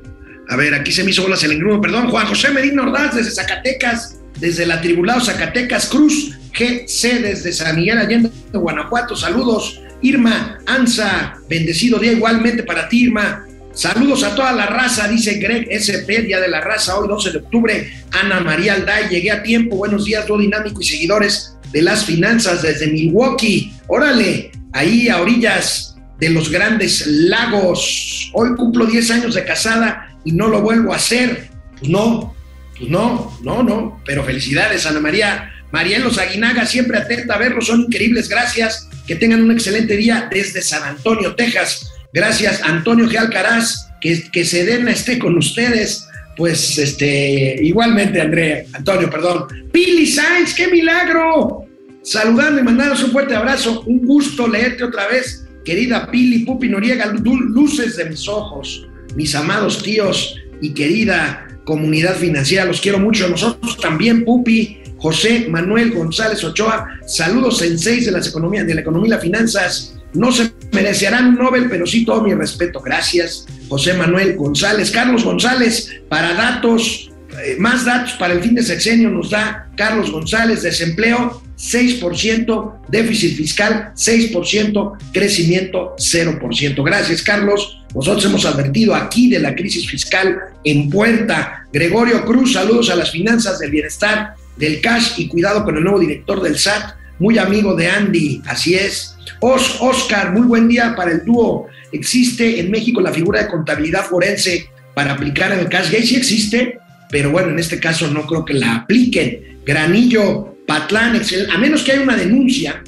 [0.49, 1.81] A ver, aquí se me hizo bolas el engrudo.
[1.81, 7.77] Perdón, Juan José Medina Ordaz desde Zacatecas, desde el atribulado Zacatecas Cruz, GC desde San
[7.77, 9.16] Miguel Allende, Guanajuato.
[9.16, 13.45] Saludos, Irma, Ansa, bendecido día igualmente para ti, Irma.
[13.77, 17.39] Saludos a toda la raza, dice Greg SP, Día de la Raza, hoy 12 de
[17.39, 17.93] octubre.
[18.11, 19.77] Ana María Alday, llegué a tiempo.
[19.77, 23.75] Buenos días, todo dinámico y seguidores de las finanzas desde Milwaukee.
[23.87, 28.31] Órale, ahí a orillas de los grandes lagos.
[28.33, 31.51] Hoy cumplo 10 años de casada y no lo vuelvo a hacer.
[31.79, 32.35] Pues no,
[32.79, 34.01] pues no, no, no.
[34.07, 35.53] Pero felicidades, Ana María.
[35.71, 38.31] Marielos Aguinaga, siempre atenta a verlos, son increíbles.
[38.31, 38.89] Gracias.
[39.07, 41.93] Que tengan un excelente día desde San Antonio, Texas.
[42.16, 43.16] Gracias, Antonio G.
[43.18, 43.83] Alcaraz.
[44.00, 46.09] Que, que Sedena esté con ustedes.
[46.37, 49.44] Pues este, igualmente, Andrea, Antonio, perdón.
[49.72, 51.64] Pili Sainz, qué milagro.
[52.02, 53.83] Saludando y mandándonos un fuerte abrazo.
[53.87, 59.35] Un gusto leerte otra vez querida Pili Pupi Noriega, lu- luces de mis ojos, mis
[59.35, 66.44] amados tíos y querida comunidad financiera, los quiero mucho, nosotros también, Pupi, José Manuel González
[66.44, 70.52] Ochoa, saludos en seis de las economías, de la economía y las finanzas, no se
[70.72, 76.35] merecerán un Nobel, pero sí todo mi respeto, gracias, José Manuel González, Carlos González, para
[76.35, 77.11] datos,
[77.44, 83.37] eh, más datos para el fin de sexenio nos da Carlos González, desempleo 6%, déficit
[83.37, 86.85] fiscal 6%, crecimiento 0%.
[86.85, 87.83] Gracias, Carlos.
[87.94, 91.66] Nosotros hemos advertido aquí de la crisis fiscal en puerta.
[91.72, 95.98] Gregorio Cruz, saludos a las finanzas del bienestar, del cash y cuidado con el nuevo
[95.98, 99.15] director del SAT, muy amigo de Andy, así es.
[99.41, 101.69] Os, Oscar, muy buen día para el dúo.
[101.93, 106.17] Existe en México la figura de contabilidad forense para aplicar en el cash gay, sí
[106.17, 106.79] existe,
[107.11, 109.59] pero bueno, en este caso no creo que la apliquen.
[109.65, 112.83] Granillo, Patlán, excelente, a menos que haya una denuncia.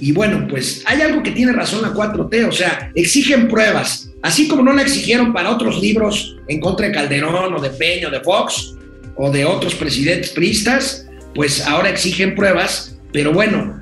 [0.00, 4.46] Y bueno, pues hay algo que tiene razón la 4T, o sea, exigen pruebas, así
[4.46, 8.20] como no la exigieron para otros libros en contra de Calderón o de Peña de
[8.20, 8.74] Fox
[9.16, 13.80] o de otros presidentes priistas, pues ahora exigen pruebas, pero bueno,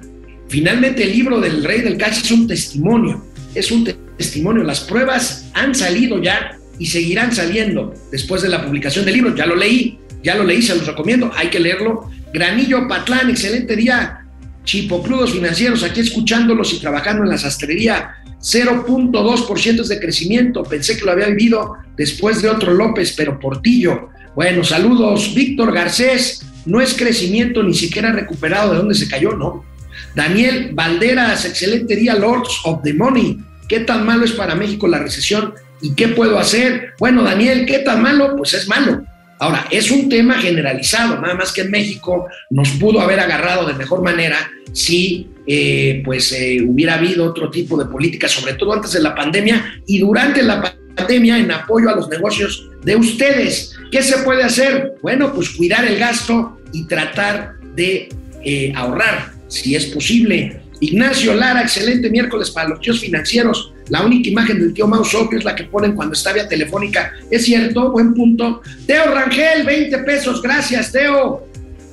[0.54, 3.24] finalmente el libro del rey del cash es un testimonio,
[3.56, 3.84] es un
[4.16, 9.34] testimonio, las pruebas han salido ya y seguirán saliendo después de la publicación del libro,
[9.34, 12.08] ya lo leí, ya lo leí, se los recomiendo, hay que leerlo.
[12.32, 14.20] Granillo Patlán, excelente día.
[14.62, 18.14] Chipocludos financieros, aquí escuchándolos y trabajando en la sastrería.
[18.40, 20.62] 0.2% de crecimiento.
[20.62, 24.10] Pensé que lo había vivido después de otro López, pero Portillo.
[24.36, 25.34] Bueno, saludos.
[25.34, 29.73] Víctor Garcés, no es crecimiento ni siquiera recuperado de donde se cayó, ¿no?
[30.14, 33.38] Daniel Valderas, excelente día, Lords of the Money.
[33.68, 35.54] ¿Qué tan malo es para México la recesión?
[35.80, 36.94] ¿Y qué puedo hacer?
[36.98, 38.36] Bueno, Daniel, ¿qué tan malo?
[38.36, 39.04] Pues es malo.
[39.38, 43.74] Ahora, es un tema generalizado, nada más que en México nos pudo haber agarrado de
[43.74, 48.92] mejor manera si eh, pues eh, hubiera habido otro tipo de política, sobre todo antes
[48.92, 53.76] de la pandemia y durante la pandemia en apoyo a los negocios de ustedes.
[53.90, 54.94] ¿Qué se puede hacer?
[55.02, 58.08] Bueno, pues cuidar el gasto y tratar de
[58.42, 60.60] eh, ahorrar, si es posible.
[60.80, 63.72] Ignacio Lara, excelente miércoles para los tíos financieros.
[63.88, 67.12] La única imagen del tío Mau Soccer es la que ponen cuando está vía telefónica.
[67.30, 68.60] Es cierto, buen punto.
[68.86, 70.42] Teo Rangel, 20 pesos.
[70.42, 71.46] Gracias, Teo.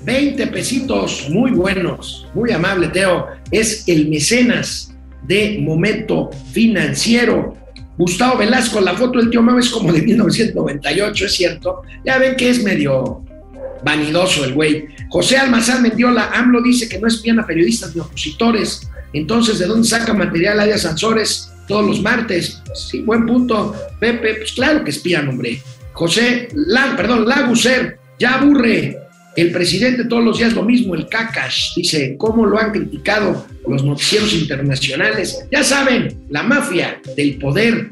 [0.03, 3.27] 20 pesitos, muy buenos, muy amable, Teo.
[3.51, 4.93] Es el mecenas
[5.27, 7.55] de momento financiero.
[7.97, 11.81] Gustavo Velasco, la foto del tío Mau es como de 1998, es cierto.
[12.03, 13.23] Ya ven que es medio
[13.83, 14.87] vanidoso el güey.
[15.09, 18.89] José Almazán Mendiola, AMLO dice que no espían a periodistas ni opositores.
[19.13, 22.61] Entonces, ¿de dónde saca material Adia Sansores todos los martes?
[22.73, 23.75] Sí, buen punto.
[23.99, 25.61] Pepe, pues claro que espían, hombre.
[25.93, 28.97] José, la, perdón, Laguser, ya aburre.
[29.35, 33.83] El presidente todos los días lo mismo, el Cacash, dice, ¿cómo lo han criticado los
[33.83, 35.45] noticieros internacionales?
[35.49, 37.91] Ya saben, la mafia del poder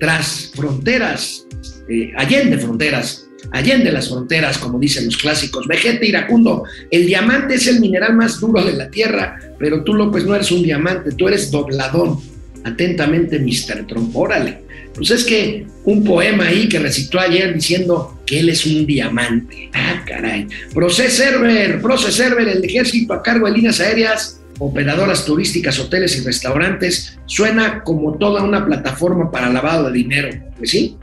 [0.00, 1.46] tras fronteras,
[1.90, 5.66] eh, allende fronteras, allende las fronteras, como dicen los clásicos.
[5.66, 10.24] Vegete iracundo, el diamante es el mineral más duro de la tierra, pero tú, López,
[10.24, 12.20] no eres un diamante, tú eres dobladón.
[12.64, 13.86] Atentamente, Mr.
[13.86, 14.14] Trump.
[14.14, 14.68] Órale.
[14.94, 19.70] Pues es que un poema ahí que recitó ayer diciendo que él es un diamante.
[19.72, 20.48] Ah, caray.
[20.74, 26.24] Process Server, Process Server, el ejército a cargo de líneas aéreas, operadoras turísticas, hoteles y
[26.24, 30.30] restaurantes, suena como toda una plataforma para lavado de dinero.
[30.56, 30.96] Pues sí,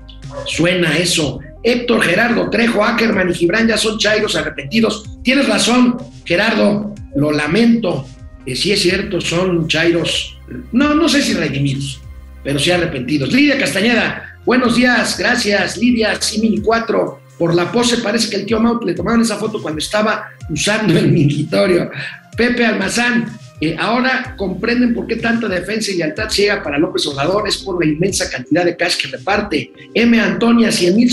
[0.46, 1.40] suena eso.
[1.66, 5.04] Héctor, Gerardo, Trejo, Ackerman y Gibran ya son chairos arrepentidos.
[5.24, 8.08] Tienes razón, Gerardo, lo lamento.
[8.46, 10.38] Eh, sí es cierto, son chairos,
[10.72, 12.00] no, no sé si redimidos,
[12.44, 13.34] pero sí arrepentidos.
[13.34, 17.22] Lidia Castañeda, buenos días, gracias, Lidia, Simini 4.
[17.40, 20.98] Por la pose parece que el tío Maut le tomaron esa foto cuando estaba usando
[20.98, 21.90] el mingitorio.
[22.38, 27.48] Pepe Almazán, eh, ahora comprenden por qué tanta defensa y lealtad ciega para López Obrador
[27.48, 29.72] es por la inmensa cantidad de cash que reparte.
[29.94, 30.20] M.
[30.20, 31.10] Antonia, 100 mil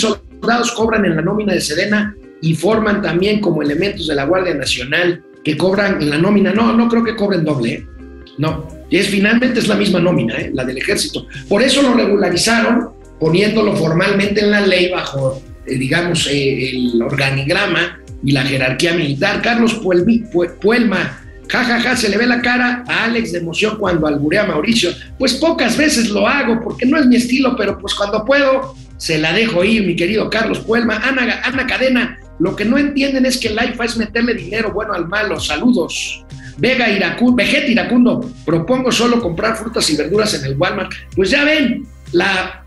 [0.76, 5.22] cobran en la nómina de Sedena y forman también como elementos de la Guardia Nacional
[5.44, 6.52] que cobran en la nómina.
[6.52, 7.72] No, no creo que cobren doble.
[7.72, 7.86] ¿eh?
[8.38, 10.50] No, es finalmente es la misma nómina, ¿eh?
[10.52, 11.26] la del ejército.
[11.48, 18.00] Por eso lo regularizaron poniéndolo formalmente en la ley bajo, eh, digamos, eh, el organigrama
[18.24, 19.40] y la jerarquía militar.
[19.42, 24.06] Carlos Puelma, jajaja, ja, ja, se le ve la cara a Alex de emoción cuando
[24.06, 24.90] alburea a Mauricio.
[25.18, 29.18] Pues pocas veces lo hago porque no es mi estilo, pero pues cuando puedo se
[29.18, 30.98] la dejo ir, mi querido Carlos Puelma.
[30.98, 34.94] Ana, Ana Cadena, lo que no entienden es que el IFA es meterle dinero bueno
[34.94, 35.40] al malo.
[35.40, 36.24] Saludos.
[36.56, 40.92] Vega Iracundo, Vegeta Iracundo, propongo solo comprar frutas y verduras en el Walmart.
[41.16, 42.64] Pues ya ven, la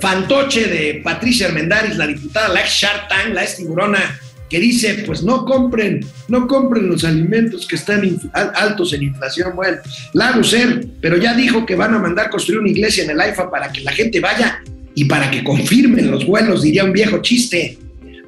[0.00, 5.22] fantoche de Patricia Armendáriz, la diputada, la ex Shark la ex tiburona, que dice, pues
[5.22, 9.54] no compren, no compren los alimentos que están altos en inflación.
[9.54, 9.76] Bueno,
[10.14, 13.50] la Lucer, pero ya dijo que van a mandar construir una iglesia en el IFA
[13.50, 14.62] para que la gente vaya
[14.98, 17.78] y para que confirmen los vuelos, diría un viejo chiste.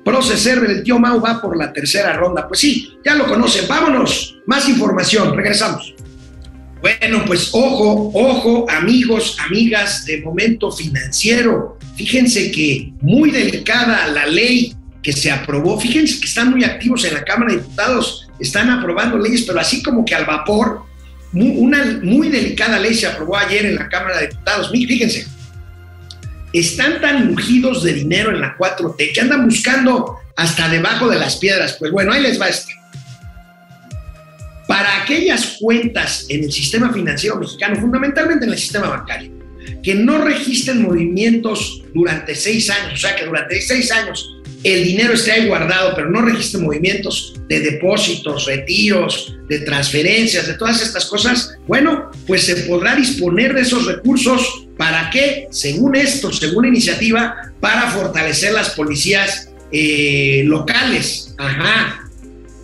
[0.04, 2.46] Proceser el tío Mau va por la tercera ronda.
[2.46, 3.66] Pues sí, ya lo conocen.
[3.66, 4.36] Vámonos.
[4.46, 5.36] Más información.
[5.36, 5.92] Regresamos.
[6.80, 11.76] Bueno, pues ojo, ojo, amigos, amigas de momento financiero.
[11.96, 15.76] Fíjense que muy delicada la ley que se aprobó.
[15.80, 18.28] Fíjense que están muy activos en la Cámara de Diputados.
[18.38, 20.84] Están aprobando leyes, pero así como que al vapor.
[21.32, 24.70] Una muy delicada ley se aprobó ayer en la Cámara de Diputados.
[24.70, 25.26] Fíjense,
[26.52, 31.36] están tan ungidos de dinero en la 4T que andan buscando hasta debajo de las
[31.36, 31.76] piedras.
[31.78, 32.72] Pues bueno, ahí les va este.
[34.66, 39.32] Para aquellas cuentas en el sistema financiero mexicano, fundamentalmente en el sistema bancario,
[39.82, 45.14] que no registren movimientos durante seis años, o sea, que durante seis años el dinero
[45.14, 51.06] esté ahí guardado, pero no registren movimientos de depósitos, retiros, de transferencias, de todas estas
[51.06, 56.68] cosas, bueno, pues se podrá disponer de esos recursos para qué, según esto, según la
[56.68, 61.34] iniciativa, para fortalecer las policías eh, locales.
[61.36, 62.08] Ajá,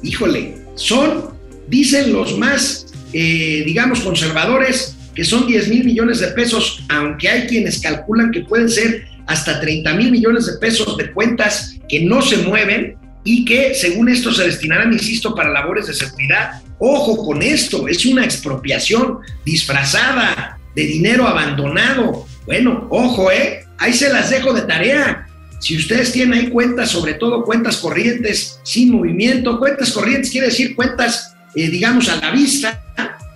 [0.02, 1.36] híjole, son,
[1.68, 7.46] dicen los más, eh, digamos, conservadores, que son 10 mil millones de pesos, aunque hay
[7.48, 12.22] quienes calculan que pueden ser hasta 30 mil millones de pesos de cuentas que no
[12.22, 16.62] se mueven y que según esto se destinarán, insisto, para labores de seguridad.
[16.78, 22.26] Ojo con esto, es una expropiación disfrazada de dinero abandonado.
[22.44, 23.64] Bueno, ojo, ¿eh?
[23.78, 25.26] Ahí se las dejo de tarea.
[25.58, 30.76] Si ustedes tienen ahí cuentas, sobre todo cuentas corrientes sin movimiento, cuentas corrientes quiere decir
[30.76, 32.82] cuentas, eh, digamos, a la vista,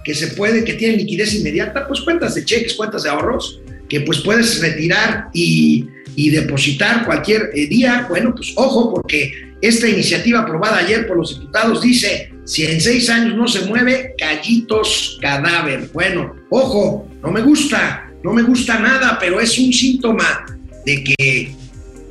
[0.05, 4.03] que se puede, que tienen liquidez inmediata, pues cuentas de cheques, cuentas de ahorros, que
[4.03, 5.89] pues puedes retirar y,
[6.31, 8.05] depositar cualquier eh, día.
[8.07, 13.09] Bueno, pues ojo, porque esta iniciativa aprobada ayer por los diputados dice, si en seis
[13.09, 15.89] años no se mueve, callitos cadáver.
[15.95, 20.47] Bueno, ojo, no me gusta, no me gusta nada, pero es un síntoma
[20.85, 21.55] de que,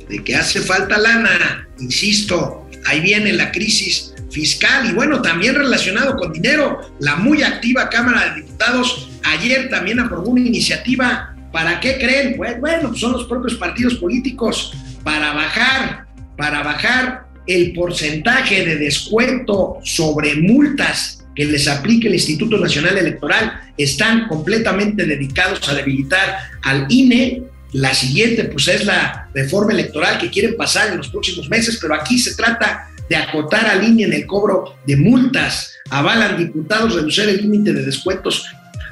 [0.08, 6.16] de que hace falta lana, insisto, ahí viene la crisis fiscal y bueno, también relacionado
[6.16, 11.34] con dinero, la muy activa Cámara de Diputados ayer también aprobó una iniciativa.
[11.52, 12.36] ¿Para qué creen?
[12.36, 16.06] Pues bueno, son los propios partidos políticos para bajar,
[16.36, 23.72] para bajar el porcentaje de descuento sobre multas que les aplique el Instituto Nacional Electoral.
[23.76, 27.42] Están completamente dedicados a debilitar al INE.
[27.72, 31.94] La siguiente, pues, es la reforma electoral que quieren pasar en los próximos meses, pero
[31.94, 35.74] aquí se trata de acotar a línea en el cobro de multas.
[35.90, 38.46] Avalan diputados reducir el límite de descuentos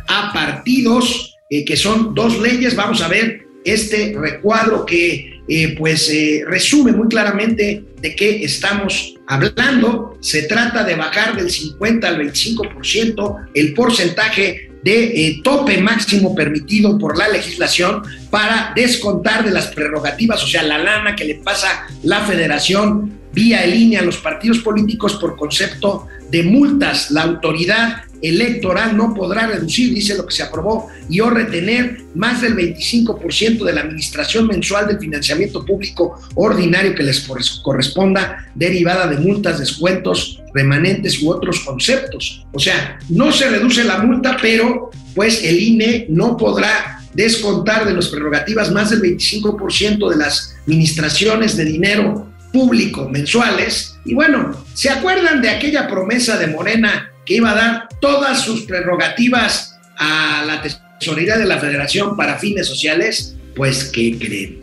[0.09, 2.75] a partidos, eh, que son dos leyes.
[2.75, 9.15] Vamos a ver este recuadro que eh, pues eh, resume muy claramente de qué estamos
[9.27, 10.19] hablando.
[10.21, 17.19] Se trata de bajar del 50 al 25% el porcentaje de tope máximo permitido por
[17.19, 22.21] la legislación para descontar de las prerrogativas, o sea, la lana que le pasa la
[22.21, 27.11] federación vía línea a los partidos políticos por concepto de multas.
[27.11, 32.43] La autoridad electoral no podrá reducir, dice lo que se aprobó, y o retener más
[32.43, 37.29] del 25% de la administración mensual del financiamiento público ordinario que les
[37.63, 42.47] corresponda, derivada de multas, descuentos, remanentes u otros conceptos.
[42.53, 47.95] O sea, no se reduce la multa, pero pues el INE no podrá descontar de
[47.95, 53.97] las prerrogativas más del 25% de las administraciones de dinero público mensuales.
[54.05, 58.63] Y bueno, ¿se acuerdan de aquella promesa de Morena que iba a dar todas sus
[58.63, 63.37] prerrogativas a la tesorería de la federación para fines sociales?
[63.55, 64.61] Pues, ¿qué creen?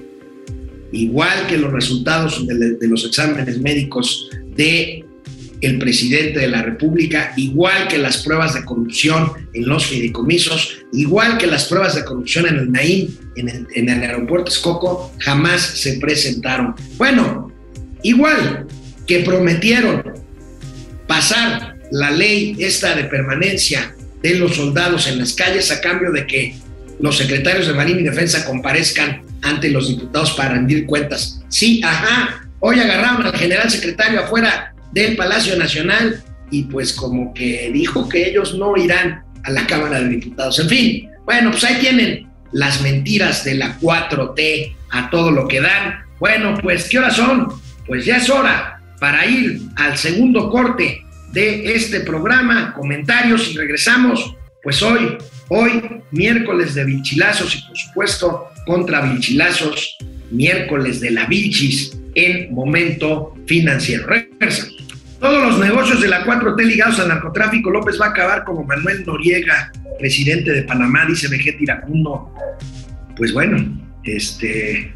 [0.91, 5.05] Igual que los resultados de, los exámenes médicos de
[5.61, 11.37] el presidente de la República, igual que las pruebas de corrupción en los fideicomisos, igual
[11.37, 15.61] que las pruebas de corrupción en el Naim, en el, en el aeropuerto Escoco, jamás
[15.61, 16.75] se presentaron.
[16.97, 17.45] Bueno,
[18.05, 18.67] Igual
[19.07, 20.03] que prometieron
[21.07, 26.25] pasar la ley esta de permanencia de los soldados en las calles a cambio de
[26.25, 26.55] que
[26.99, 31.41] los secretarios de Marina y Defensa comparezcan ante los diputados para rendir cuentas.
[31.49, 37.69] Sí, ajá, hoy agarraron al general secretario afuera del Palacio Nacional y pues como que
[37.71, 40.57] dijo que ellos no irán a la Cámara de Diputados.
[40.59, 45.61] En fin, bueno, pues ahí tienen las mentiras de la 4T a todo lo que
[45.61, 46.03] dan.
[46.19, 47.65] Bueno, pues ¿qué horas son?
[47.85, 54.35] pues ya es hora para ir al segundo corte de este programa, comentarios y regresamos,
[54.63, 55.17] pues hoy,
[55.49, 59.97] hoy, miércoles de Vilchilazos y por supuesto contra Vilchilazos,
[60.31, 64.07] miércoles de la Vilchis en momento financiero.
[64.07, 64.75] Regresamos.
[65.19, 69.05] Todos los negocios de la 4T ligados al narcotráfico, López va a acabar como Manuel
[69.05, 72.33] Noriega, presidente de Panamá, dice Vegeta Iracundo.
[73.15, 73.57] Pues bueno,
[74.03, 74.93] este,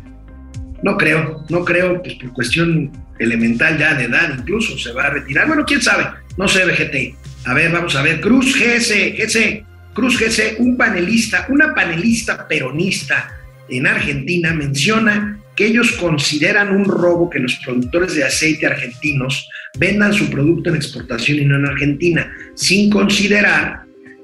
[0.84, 5.10] no creo, no creo, pues por cuestión elemental ya de edad incluso se va a
[5.12, 5.48] retirar.
[5.48, 6.06] Bueno, quién sabe,
[6.38, 7.48] no sé, VGT.
[7.48, 8.22] A ver, vamos a ver.
[8.22, 9.64] Cruz GS, GS,
[9.94, 13.36] Cruz GS, un panelista, una panelista peronista
[13.70, 19.48] en Argentina menciona que ellos consideran un robo que los productores de aceite argentinos
[19.78, 23.82] vendan su producto en exportación y no en Argentina, sin considerar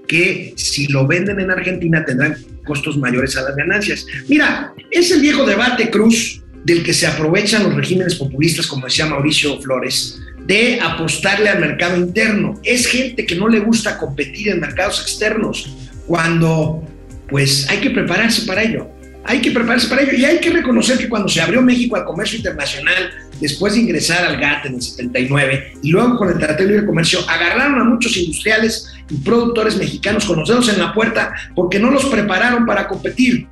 [0.08, 4.06] que si lo venden en Argentina tendrán costos mayores a las ganancias.
[4.28, 9.06] Mira, es el viejo debate, Cruz, del que se aprovechan los regímenes populistas, como decía
[9.06, 12.60] Mauricio Flores, de apostarle al mercado interno.
[12.64, 15.76] Es gente que no le gusta competir en mercados externos.
[16.08, 16.84] Cuando
[17.28, 18.90] pues hay que prepararse para ello.
[19.24, 22.06] Hay que prepararse para ello y hay que reconocer que cuando se abrió México al
[22.06, 26.60] comercio internacional, después de ingresar al GATT en el 79 y luego con el Tratado
[26.60, 30.94] de Libre Comercio, agarraron a muchos industriales y productores mexicanos con los dedos en la
[30.94, 33.48] puerta porque no los prepararon para competir.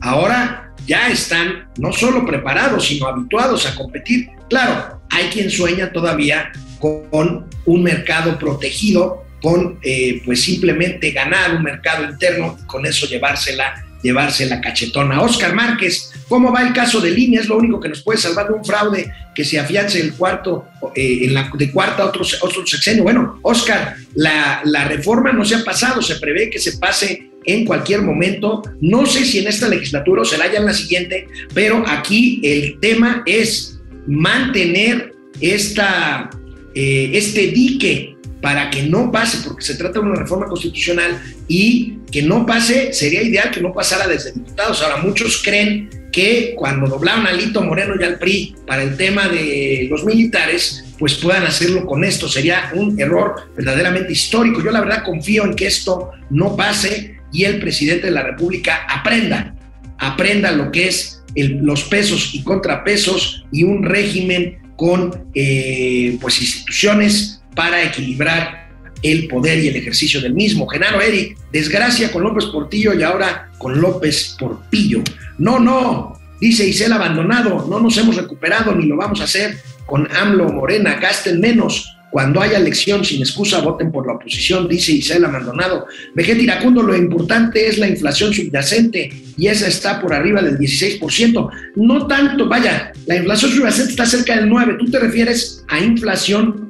[0.00, 4.30] Ahora ya están no solo preparados, sino habituados a competir.
[4.48, 11.62] Claro, hay quien sueña todavía con un mercado protegido, con eh, pues simplemente ganar un
[11.62, 15.20] mercado interno y con eso llevársela llevarse la cachetona.
[15.20, 17.40] Oscar Márquez, ¿cómo va el caso de línea?
[17.40, 20.68] Es lo único que nos puede salvar de un fraude que se afiance el cuarto,
[20.94, 23.02] eh, en la, de cuarta otro, otro sexenio.
[23.02, 28.02] Bueno, Oscar, la reforma no se ha pasado, se prevé que se pase en cualquier
[28.02, 28.62] momento.
[28.80, 32.78] No sé si en esta legislatura o será ya en la siguiente, pero aquí el
[32.78, 36.28] tema es mantener esta,
[36.74, 41.94] eh, este dique para que no pase, porque se trata de una reforma constitucional y
[42.12, 44.82] que no pase, sería ideal que no pasara desde diputados.
[44.82, 49.28] Ahora, muchos creen que cuando doblaron a Lito Moreno y al PRI para el tema
[49.28, 52.28] de los militares, pues puedan hacerlo con esto.
[52.28, 54.62] Sería un error verdaderamente histórico.
[54.62, 58.86] Yo la verdad confío en que esto no pase y el presidente de la República
[58.88, 59.54] aprenda,
[59.98, 67.42] aprenda lo que es los pesos y contrapesos y un régimen con eh, pues instituciones
[67.54, 68.68] para equilibrar
[69.02, 70.66] el poder y el ejercicio del mismo.
[70.66, 75.02] Genaro Eric, desgracia con López Portillo y ahora con López Porpillo.
[75.38, 80.08] No, no, dice Isel abandonado, no nos hemos recuperado ni lo vamos a hacer con
[80.14, 81.94] AMLO Morena, gasten menos.
[82.10, 85.86] Cuando haya elección sin excusa, voten por la oposición, dice Isela Maldonado.
[86.14, 91.50] Vegeta Iracundo, lo importante es la inflación subyacente y esa está por arriba del 16%.
[91.76, 94.78] No tanto, vaya, la inflación subyacente está cerca del 9%.
[94.78, 96.68] Tú te refieres a inflación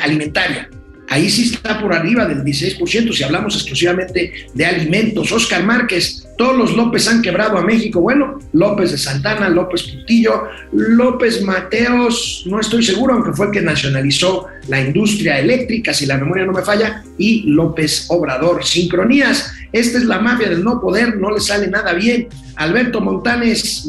[0.00, 0.70] alimentaria.
[1.08, 5.30] Ahí sí está por arriba del 16% si hablamos exclusivamente de alimentos.
[5.30, 8.00] Oscar Márquez, todos los López han quebrado a México.
[8.00, 13.62] Bueno, López de Santana, López Putillo, López Mateos, no estoy seguro, aunque fue el que
[13.62, 18.64] nacionalizó la industria eléctrica, si la memoria no me falla, y López Obrador.
[18.64, 22.28] Sincronías, esta es la mafia del no poder, no le sale nada bien.
[22.56, 23.86] Alberto Montanes,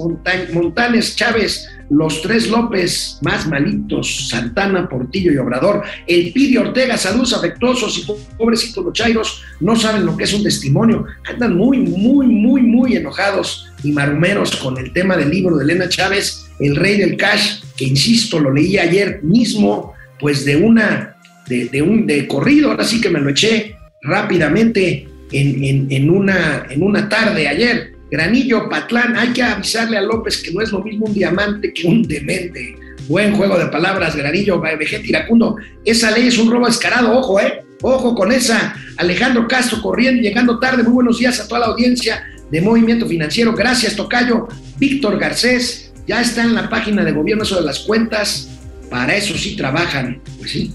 [0.53, 7.33] Montanes Chávez, los tres López más malitos, Santana, Portillo y Obrador, el Pidio Ortega, saludos
[7.33, 12.27] afectuosos y pobrecitos los chairos, no saben lo que es un testimonio, andan muy, muy,
[12.27, 16.97] muy, muy enojados y marumeros con el tema del libro de Elena Chávez, El Rey
[16.97, 21.15] del Cash, que insisto, lo leí ayer mismo, pues de una,
[21.47, 26.83] de, un de corrido, ahora sí que me lo eché rápidamente en, en, una, en
[26.83, 31.07] una tarde ayer Granillo, Patlán, hay que avisarle a López que no es lo mismo
[31.07, 32.75] un diamante que un demente.
[33.07, 35.57] Buen juego de palabras, Granillo, Vegeta Iracundo.
[35.83, 37.63] Esa ley es un robo escarado, ojo, ¿eh?
[37.81, 38.75] Ojo con esa.
[38.97, 40.83] Alejandro Castro corriendo, llegando tarde.
[40.83, 43.53] Muy buenos días a toda la audiencia de Movimiento Financiero.
[43.53, 44.47] Gracias, Tocayo.
[44.77, 48.49] Víctor Garcés, ya está en la página de gobierno de las cuentas.
[48.89, 50.21] Para eso sí trabajan.
[50.37, 50.73] Pues sí,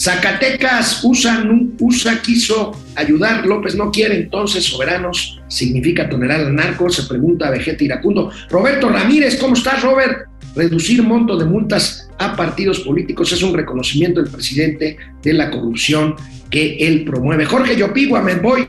[0.00, 1.44] Zacatecas, USA,
[1.78, 7.84] USA quiso ayudar, López no quiere, entonces soberanos significa tolerar al narco, se pregunta Vegeta
[7.84, 8.30] Iracundo.
[8.48, 10.26] Roberto Ramírez, ¿cómo estás, Robert?
[10.56, 16.16] Reducir monto de multas a partidos políticos es un reconocimiento del presidente de la corrupción
[16.50, 17.44] que él promueve.
[17.44, 18.66] Jorge Yopigua, me voy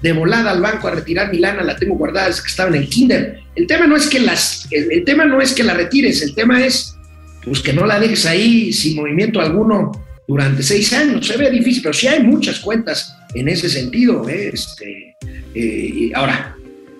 [0.00, 2.76] de volada al banco a retirar mi lana, la tengo guardada desde que estaba en
[2.76, 3.40] el kinder.
[3.56, 6.64] El tema no es que las, el tema no es que la retires, el tema
[6.64, 6.94] es
[7.44, 9.90] pues que no la dejes ahí sin movimiento alguno
[10.28, 11.26] durante seis años.
[11.26, 14.28] Se ve difícil, pero sí hay muchas cuentas en ese sentido.
[14.28, 14.50] ¿eh?
[14.52, 15.16] Este,
[15.54, 16.54] eh, ahora,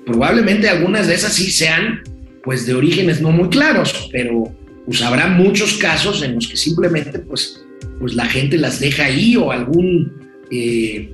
[0.07, 2.03] probablemente algunas de esas sí sean
[2.43, 4.51] pues de orígenes no muy claros, pero
[4.87, 7.61] pues habrá muchos casos en los que simplemente pues,
[8.01, 10.11] pues la gente las deja ahí o algún,
[10.51, 11.11] eh,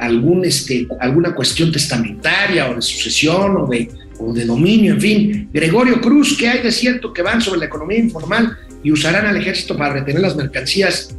[0.00, 5.50] algún este, alguna cuestión testamentaria o de sucesión o de, o de dominio, en fin.
[5.52, 8.56] Gregorio Cruz, ¿qué hay de cierto que van sobre la economía informal?
[8.82, 11.14] Y usarán al ejército para retener las mercancías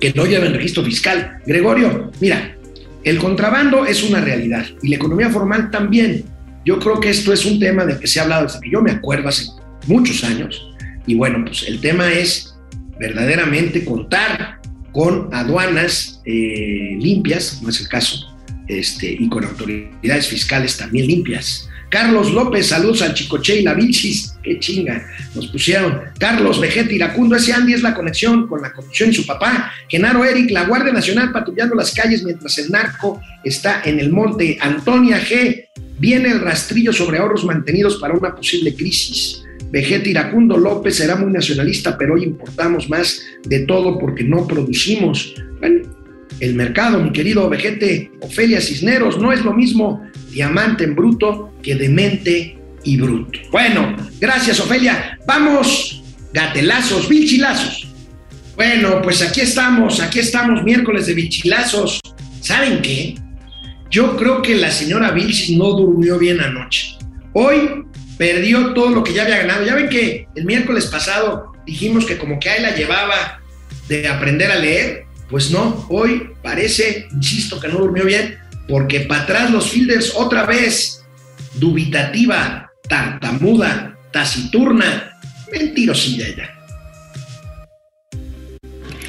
[0.00, 1.38] que no lleven registro fiscal.
[1.46, 2.56] Gregorio, mira,
[3.04, 6.24] el contrabando es una realidad y la economía formal también.
[6.64, 8.82] Yo creo que esto es un tema del que se ha hablado desde que yo
[8.82, 9.46] me acuerdo hace
[9.86, 10.68] muchos años.
[11.06, 12.54] Y bueno, pues el tema es
[12.98, 14.60] verdaderamente contar
[14.92, 18.27] con aduanas eh, limpias, no es el caso,
[18.68, 21.68] este, y con autoridades fiscales también limpias.
[21.90, 26.00] Carlos López, saludos al Chicoche y la Vilchis, qué chinga, nos pusieron.
[26.18, 29.72] Carlos Vegeta Iracundo, ese Andy es la conexión con la corrupción y su papá.
[29.88, 34.58] Genaro Eric, la Guardia Nacional patrullando las calles mientras el narco está en el monte.
[34.60, 39.42] Antonia G, viene el rastrillo sobre ahorros mantenidos para una posible crisis.
[39.70, 45.34] Vegeta Iracundo López será muy nacionalista, pero hoy importamos más de todo porque no producimos.
[45.60, 45.88] Bueno,
[46.40, 49.18] el mercado, mi querido vejete Ofelia Cisneros.
[49.18, 53.38] No es lo mismo diamante en bruto que demente y bruto.
[53.50, 55.18] Bueno, gracias Ofelia.
[55.26, 57.88] Vamos, gatelazos, bichilazos.
[58.56, 62.00] Bueno, pues aquí estamos, aquí estamos, miércoles de bichilazos.
[62.40, 63.14] ¿Saben qué?
[63.90, 66.96] Yo creo que la señora Vilchis no durmió bien anoche.
[67.32, 67.84] Hoy
[68.18, 69.64] perdió todo lo que ya había ganado.
[69.64, 73.40] Ya ven que el miércoles pasado dijimos que como que ahí la llevaba
[73.88, 75.04] de aprender a leer.
[75.28, 80.46] Pues no, hoy parece, insisto, que no durmió bien, porque para atrás los fielders otra
[80.46, 81.04] vez,
[81.54, 85.12] dubitativa, tartamuda, taciturna,
[85.52, 86.54] mentirosilla ella.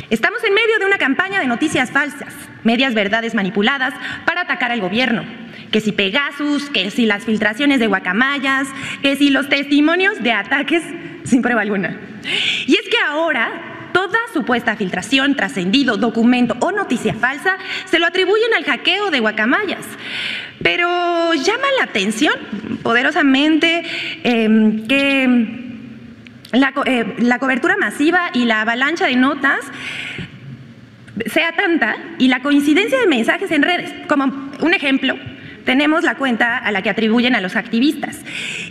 [0.09, 3.93] Estamos en medio de una campaña de noticias falsas, medias verdades manipuladas
[4.26, 5.24] para atacar al gobierno.
[5.72, 8.67] Que si Pegasus, que si las filtraciones de guacamayas,
[9.03, 10.84] que si los testimonios de ataques
[11.24, 11.97] sin prueba alguna.
[12.65, 18.53] Y es que ahora toda supuesta filtración, trascendido, documento o noticia falsa se lo atribuyen
[18.55, 19.85] al hackeo de guacamayas.
[20.61, 22.33] Pero llama la atención
[22.83, 23.83] poderosamente
[24.23, 25.59] eh, que
[26.51, 29.59] la, eh, la, cobertura masiva y la avalancha de notas
[31.27, 33.93] sea tanta y la coincidencia de mensajes en redes.
[34.07, 35.15] Como un ejemplo,
[35.65, 38.19] tenemos la cuenta a la que atribuyen a los activistas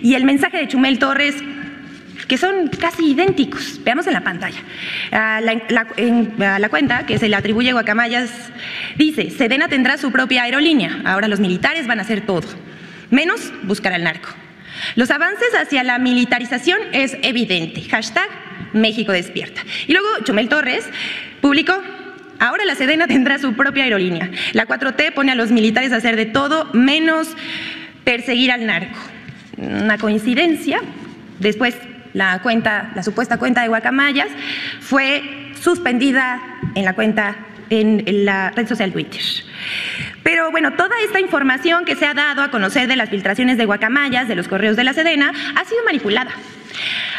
[0.03, 1.37] y el mensaje de Chumel Torres
[2.29, 3.81] que son casi idénticos.
[3.83, 4.59] Veamos en la pantalla.
[5.11, 8.31] A la, la, en, a la, cuenta que se le atribuye a Guacamayas
[8.97, 12.47] dice, Sedena tendrá su propia aerolínea, ahora los militares van a hacer todo,
[13.11, 14.29] menos buscar al narco.
[14.95, 17.83] Los avances hacia la militarización es evidente.
[17.83, 18.29] Hashtag
[18.75, 19.63] México despierta.
[19.87, 20.89] Y luego Chumel Torres
[21.41, 21.83] publicó
[22.41, 24.31] Ahora la Sedena tendrá su propia aerolínea.
[24.53, 27.37] La 4T pone a los militares a hacer de todo menos
[28.05, 28.97] perseguir al narco.
[29.57, 30.81] Una coincidencia.
[31.41, 31.75] Después
[32.15, 34.29] la cuenta, la supuesta cuenta de Guacamayas
[34.81, 36.41] fue suspendida
[36.75, 37.37] en la cuenta
[37.71, 39.23] en, la red social Twitter.
[40.23, 43.65] Pero bueno, toda esta información que se ha dado a conocer de las filtraciones de
[43.65, 46.31] guacamayas, de los correos de la Sedena, ha sido manipulada,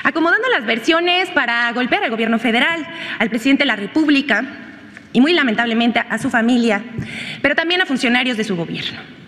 [0.03, 2.85] acomodando las versiones para golpear al gobierno federal,
[3.17, 4.43] al presidente de la República
[5.11, 6.81] y muy lamentablemente a su familia,
[7.41, 9.18] pero también a funcionarios de su gobierno.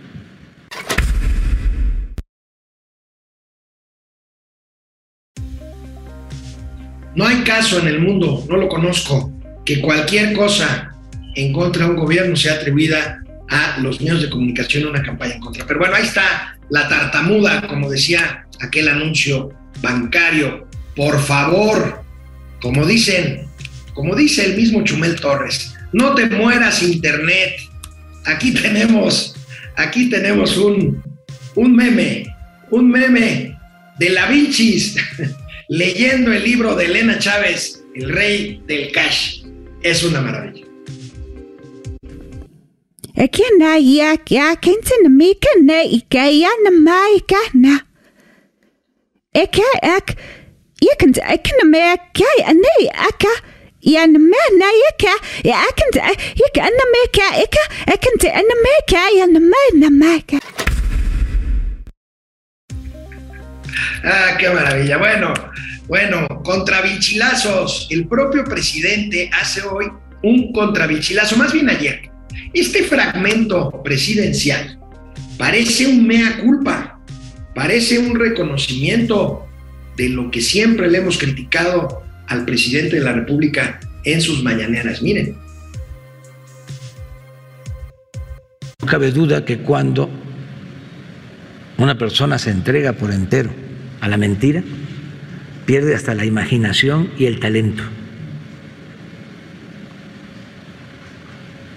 [7.16, 9.32] No hay caso en el mundo, no lo conozco,
[9.66, 10.96] que cualquier cosa
[11.36, 15.42] en contra de un gobierno sea atribuida a los medios de comunicación una campaña en
[15.42, 15.66] contra.
[15.68, 19.50] Pero bueno, ahí está la tartamuda, como decía aquel anuncio
[19.82, 20.68] bancario.
[20.96, 22.02] Por favor,
[22.62, 23.48] como dicen,
[23.94, 27.56] como dice el mismo Chumel Torres, no te mueras internet.
[28.26, 29.36] Aquí tenemos,
[29.76, 31.04] aquí tenemos un,
[31.56, 32.26] un meme,
[32.70, 33.58] un meme
[34.00, 34.96] de la Vincis
[35.72, 39.44] leyendo el libro de Elena Chávez, El Rey del Cash.
[39.82, 40.68] Es una maravilla.
[60.34, 60.60] Na
[64.04, 64.98] Ah, qué maravilla.
[64.98, 65.34] Bueno,
[65.88, 67.88] bueno, contrabichilazos.
[67.90, 69.88] El propio presidente hace hoy
[70.24, 72.12] un contrabichilazo, más bien ayer
[72.54, 74.78] este fragmento presidencial
[75.38, 77.00] parece un mea culpa,
[77.56, 79.46] parece un reconocimiento
[79.98, 85.02] de lo que siempre le hemos criticado al presidente de la República en sus mañaneras.
[85.02, 85.36] Miren.
[88.82, 90.10] No cabe duda que cuando
[91.78, 93.52] una persona se entrega por entero
[94.02, 94.64] a la mentira,
[95.66, 97.84] pierde hasta la imaginación y el talento.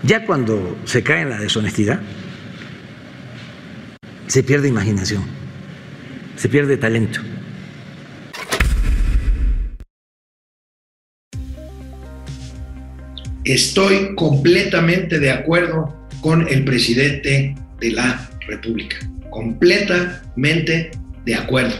[0.02, 2.00] Ya cuando se cae en la deshonestidad,
[4.26, 5.22] se pierde imaginación,
[6.36, 7.20] se pierde talento.
[13.44, 18.96] Estoy completamente de acuerdo con el presidente de la República,
[19.30, 20.90] completamente
[21.26, 21.76] de acuerdo.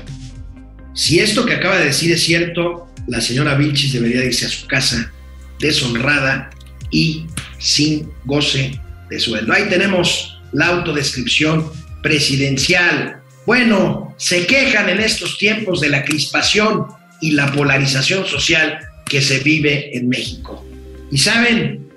[0.95, 4.67] Si esto que acaba de decir es cierto, la señora Vilchis debería irse a su
[4.67, 5.13] casa
[5.59, 6.51] deshonrada
[6.91, 7.27] y
[7.59, 8.81] sin goce
[9.11, 9.53] de sueldo.
[9.53, 11.69] Ahí tenemos la autodescripción
[12.03, 13.21] presidencial.
[13.45, 16.87] Bueno, se quejan en estos tiempos de la crispación
[17.21, 20.65] y la polarización social que se vive en México.
[21.11, 21.89] ¿Y saben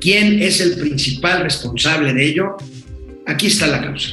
[0.00, 2.56] quién es el principal responsable de ello?
[3.26, 4.10] Aquí está la causa.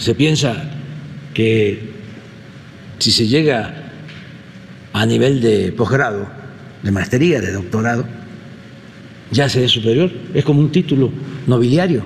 [0.00, 0.56] Se piensa
[1.34, 1.90] que
[2.98, 3.92] si se llega
[4.94, 6.26] a nivel de posgrado,
[6.82, 8.06] de maestría, de doctorado,
[9.30, 11.12] ya se es superior, es como un título
[11.46, 12.02] nobiliario.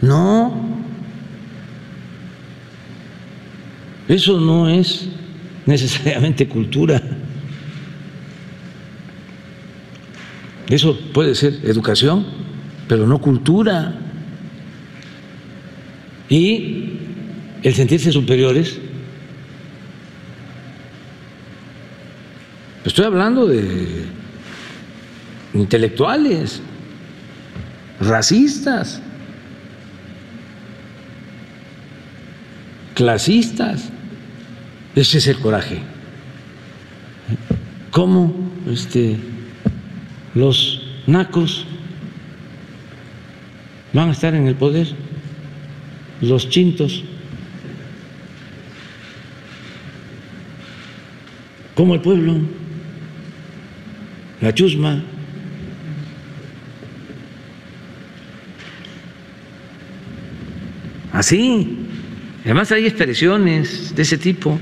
[0.00, 0.52] No,
[4.08, 5.06] eso no es
[5.64, 7.00] necesariamente cultura.
[10.68, 12.26] Eso puede ser educación,
[12.88, 13.94] pero no cultura.
[16.28, 16.91] Y
[17.62, 18.78] el sentirse superiores,
[22.84, 24.04] estoy hablando de
[25.54, 26.60] intelectuales,
[28.00, 29.00] racistas,
[32.94, 33.88] clasistas.
[34.94, 35.80] Ese es el coraje.
[37.90, 38.34] ¿Cómo
[38.70, 39.16] este,
[40.34, 41.64] los nacos
[43.92, 44.88] van a estar en el poder?
[46.20, 47.04] Los chintos.
[51.74, 52.34] ¿Cómo el pueblo?
[54.40, 55.02] La chusma.
[61.12, 61.78] Así.
[62.44, 64.58] Además hay expresiones de ese tipo.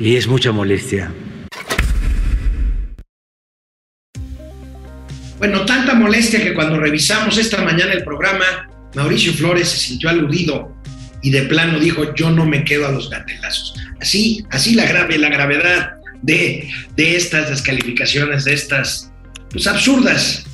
[0.00, 1.12] Y es mucha molestia.
[5.38, 10.75] Bueno, tanta molestia que cuando revisamos esta mañana el programa, Mauricio Flores se sintió aludido
[11.26, 13.74] y de plano dijo, yo no me quedo a los gatelazos.
[14.00, 19.10] Así, así la grave, la gravedad de, de estas descalificaciones, de estas
[19.50, 20.44] pues, absurdas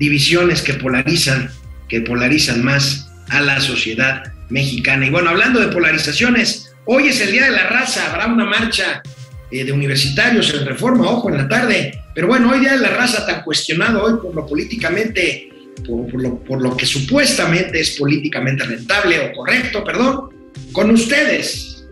[0.00, 1.50] divisiones que polarizan,
[1.90, 5.04] que polarizan más a la sociedad mexicana.
[5.04, 9.02] Y bueno, hablando de polarizaciones, hoy es el Día de la Raza, habrá una marcha
[9.50, 12.00] eh, de universitarios en reforma, ojo, en la tarde.
[12.14, 15.50] Pero bueno, hoy Día de la Raza tan cuestionado hoy por lo políticamente,
[15.86, 20.30] por, lo, lo que supuestamente es políticamente rentable o correcto, perdón,
[20.72, 21.86] con ustedes,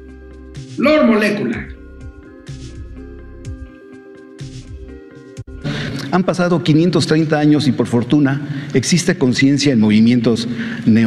[0.79, 1.82] Lord Molecular.
[6.13, 10.47] Han pasado 530 años y por fortuna existe conciencia en movimientos
[10.85, 11.03] de,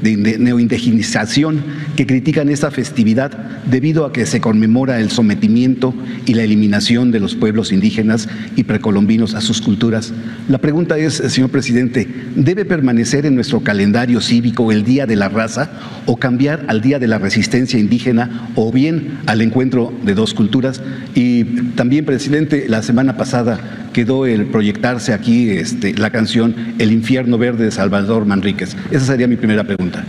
[0.00, 1.62] de, neoindigenización
[1.94, 3.32] que critican esta festividad
[3.66, 5.92] debido a que se conmemora el sometimiento
[6.24, 10.14] y la eliminación de los pueblos indígenas y precolombinos a sus culturas.
[10.48, 15.28] La pregunta es, señor presidente, ¿debe permanecer en nuestro calendario cívico el Día de la
[15.28, 15.70] Raza
[16.06, 20.80] o cambiar al Día de la Resistencia Indígena o bien al encuentro de dos culturas?
[21.14, 27.38] Y también, presidente, la semana pasada quedó el proyectarse aquí este, la canción El infierno
[27.38, 28.76] verde de Salvador Manríquez.
[28.90, 30.04] Esa sería mi primera pregunta.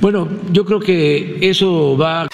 [0.00, 2.28] Bueno, yo creo que eso va...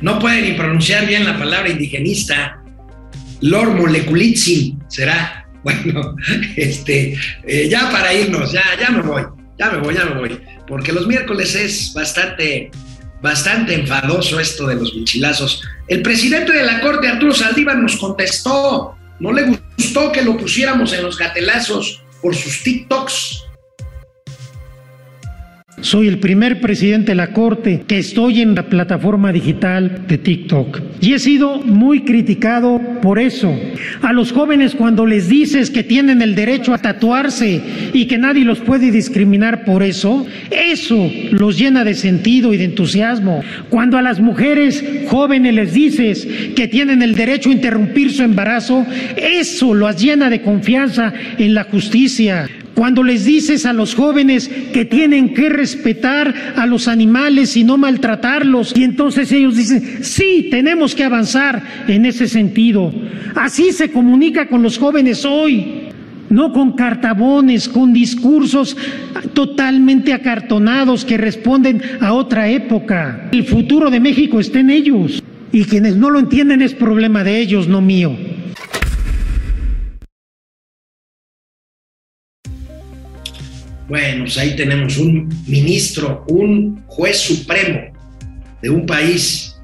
[0.00, 2.62] No puede ni pronunciar bien la palabra indigenista.
[3.40, 5.42] Lord Moleculitzin será.
[5.66, 6.14] Bueno,
[6.54, 9.22] este, eh, ya para irnos, ya, ya me voy,
[9.58, 10.40] ya me voy, ya me voy.
[10.68, 12.70] Porque los miércoles es bastante,
[13.26, 15.62] bastante enfadoso esto de los bichilazos.
[15.88, 18.96] El presidente de la Corte, Arturo Saldívar, nos contestó.
[19.18, 23.42] No le gustó que lo pusiéramos en los gatelazos por sus TikToks.
[25.82, 30.80] Soy el primer presidente de la Corte que estoy en la plataforma digital de TikTok.
[31.02, 33.54] Y he sido muy criticado por eso.
[34.00, 37.60] A los jóvenes cuando les dices que tienen el derecho a tatuarse
[37.92, 42.64] y que nadie los puede discriminar por eso, eso los llena de sentido y de
[42.64, 43.42] entusiasmo.
[43.68, 48.86] Cuando a las mujeres jóvenes les dices que tienen el derecho a interrumpir su embarazo,
[49.16, 52.48] eso los llena de confianza en la justicia.
[52.76, 57.78] Cuando les dices a los jóvenes que tienen que respetar a los animales y no
[57.78, 62.92] maltratarlos, y entonces ellos dicen, sí, tenemos que avanzar en ese sentido.
[63.34, 65.88] Así se comunica con los jóvenes hoy,
[66.28, 68.76] no con cartabones, con discursos
[69.32, 73.30] totalmente acartonados que responden a otra época.
[73.32, 77.40] El futuro de México está en ellos, y quienes no lo entienden es problema de
[77.40, 78.35] ellos, no mío.
[83.88, 87.92] Bueno, pues ahí tenemos un ministro, un juez supremo
[88.62, 89.56] de un país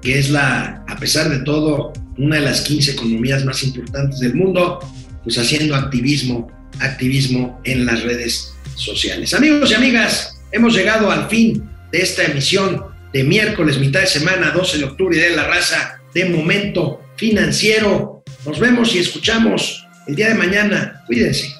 [0.00, 4.34] que es la, a pesar de todo, una de las 15 economías más importantes del
[4.34, 4.78] mundo,
[5.24, 6.50] pues haciendo activismo,
[6.80, 9.34] activismo en las redes sociales.
[9.34, 14.52] Amigos y amigas, hemos llegado al fin de esta emisión de miércoles, mitad de semana,
[14.52, 18.22] 12 de octubre, de la raza de momento financiero.
[18.44, 21.02] Nos vemos y escuchamos el día de mañana.
[21.06, 21.55] Cuídense.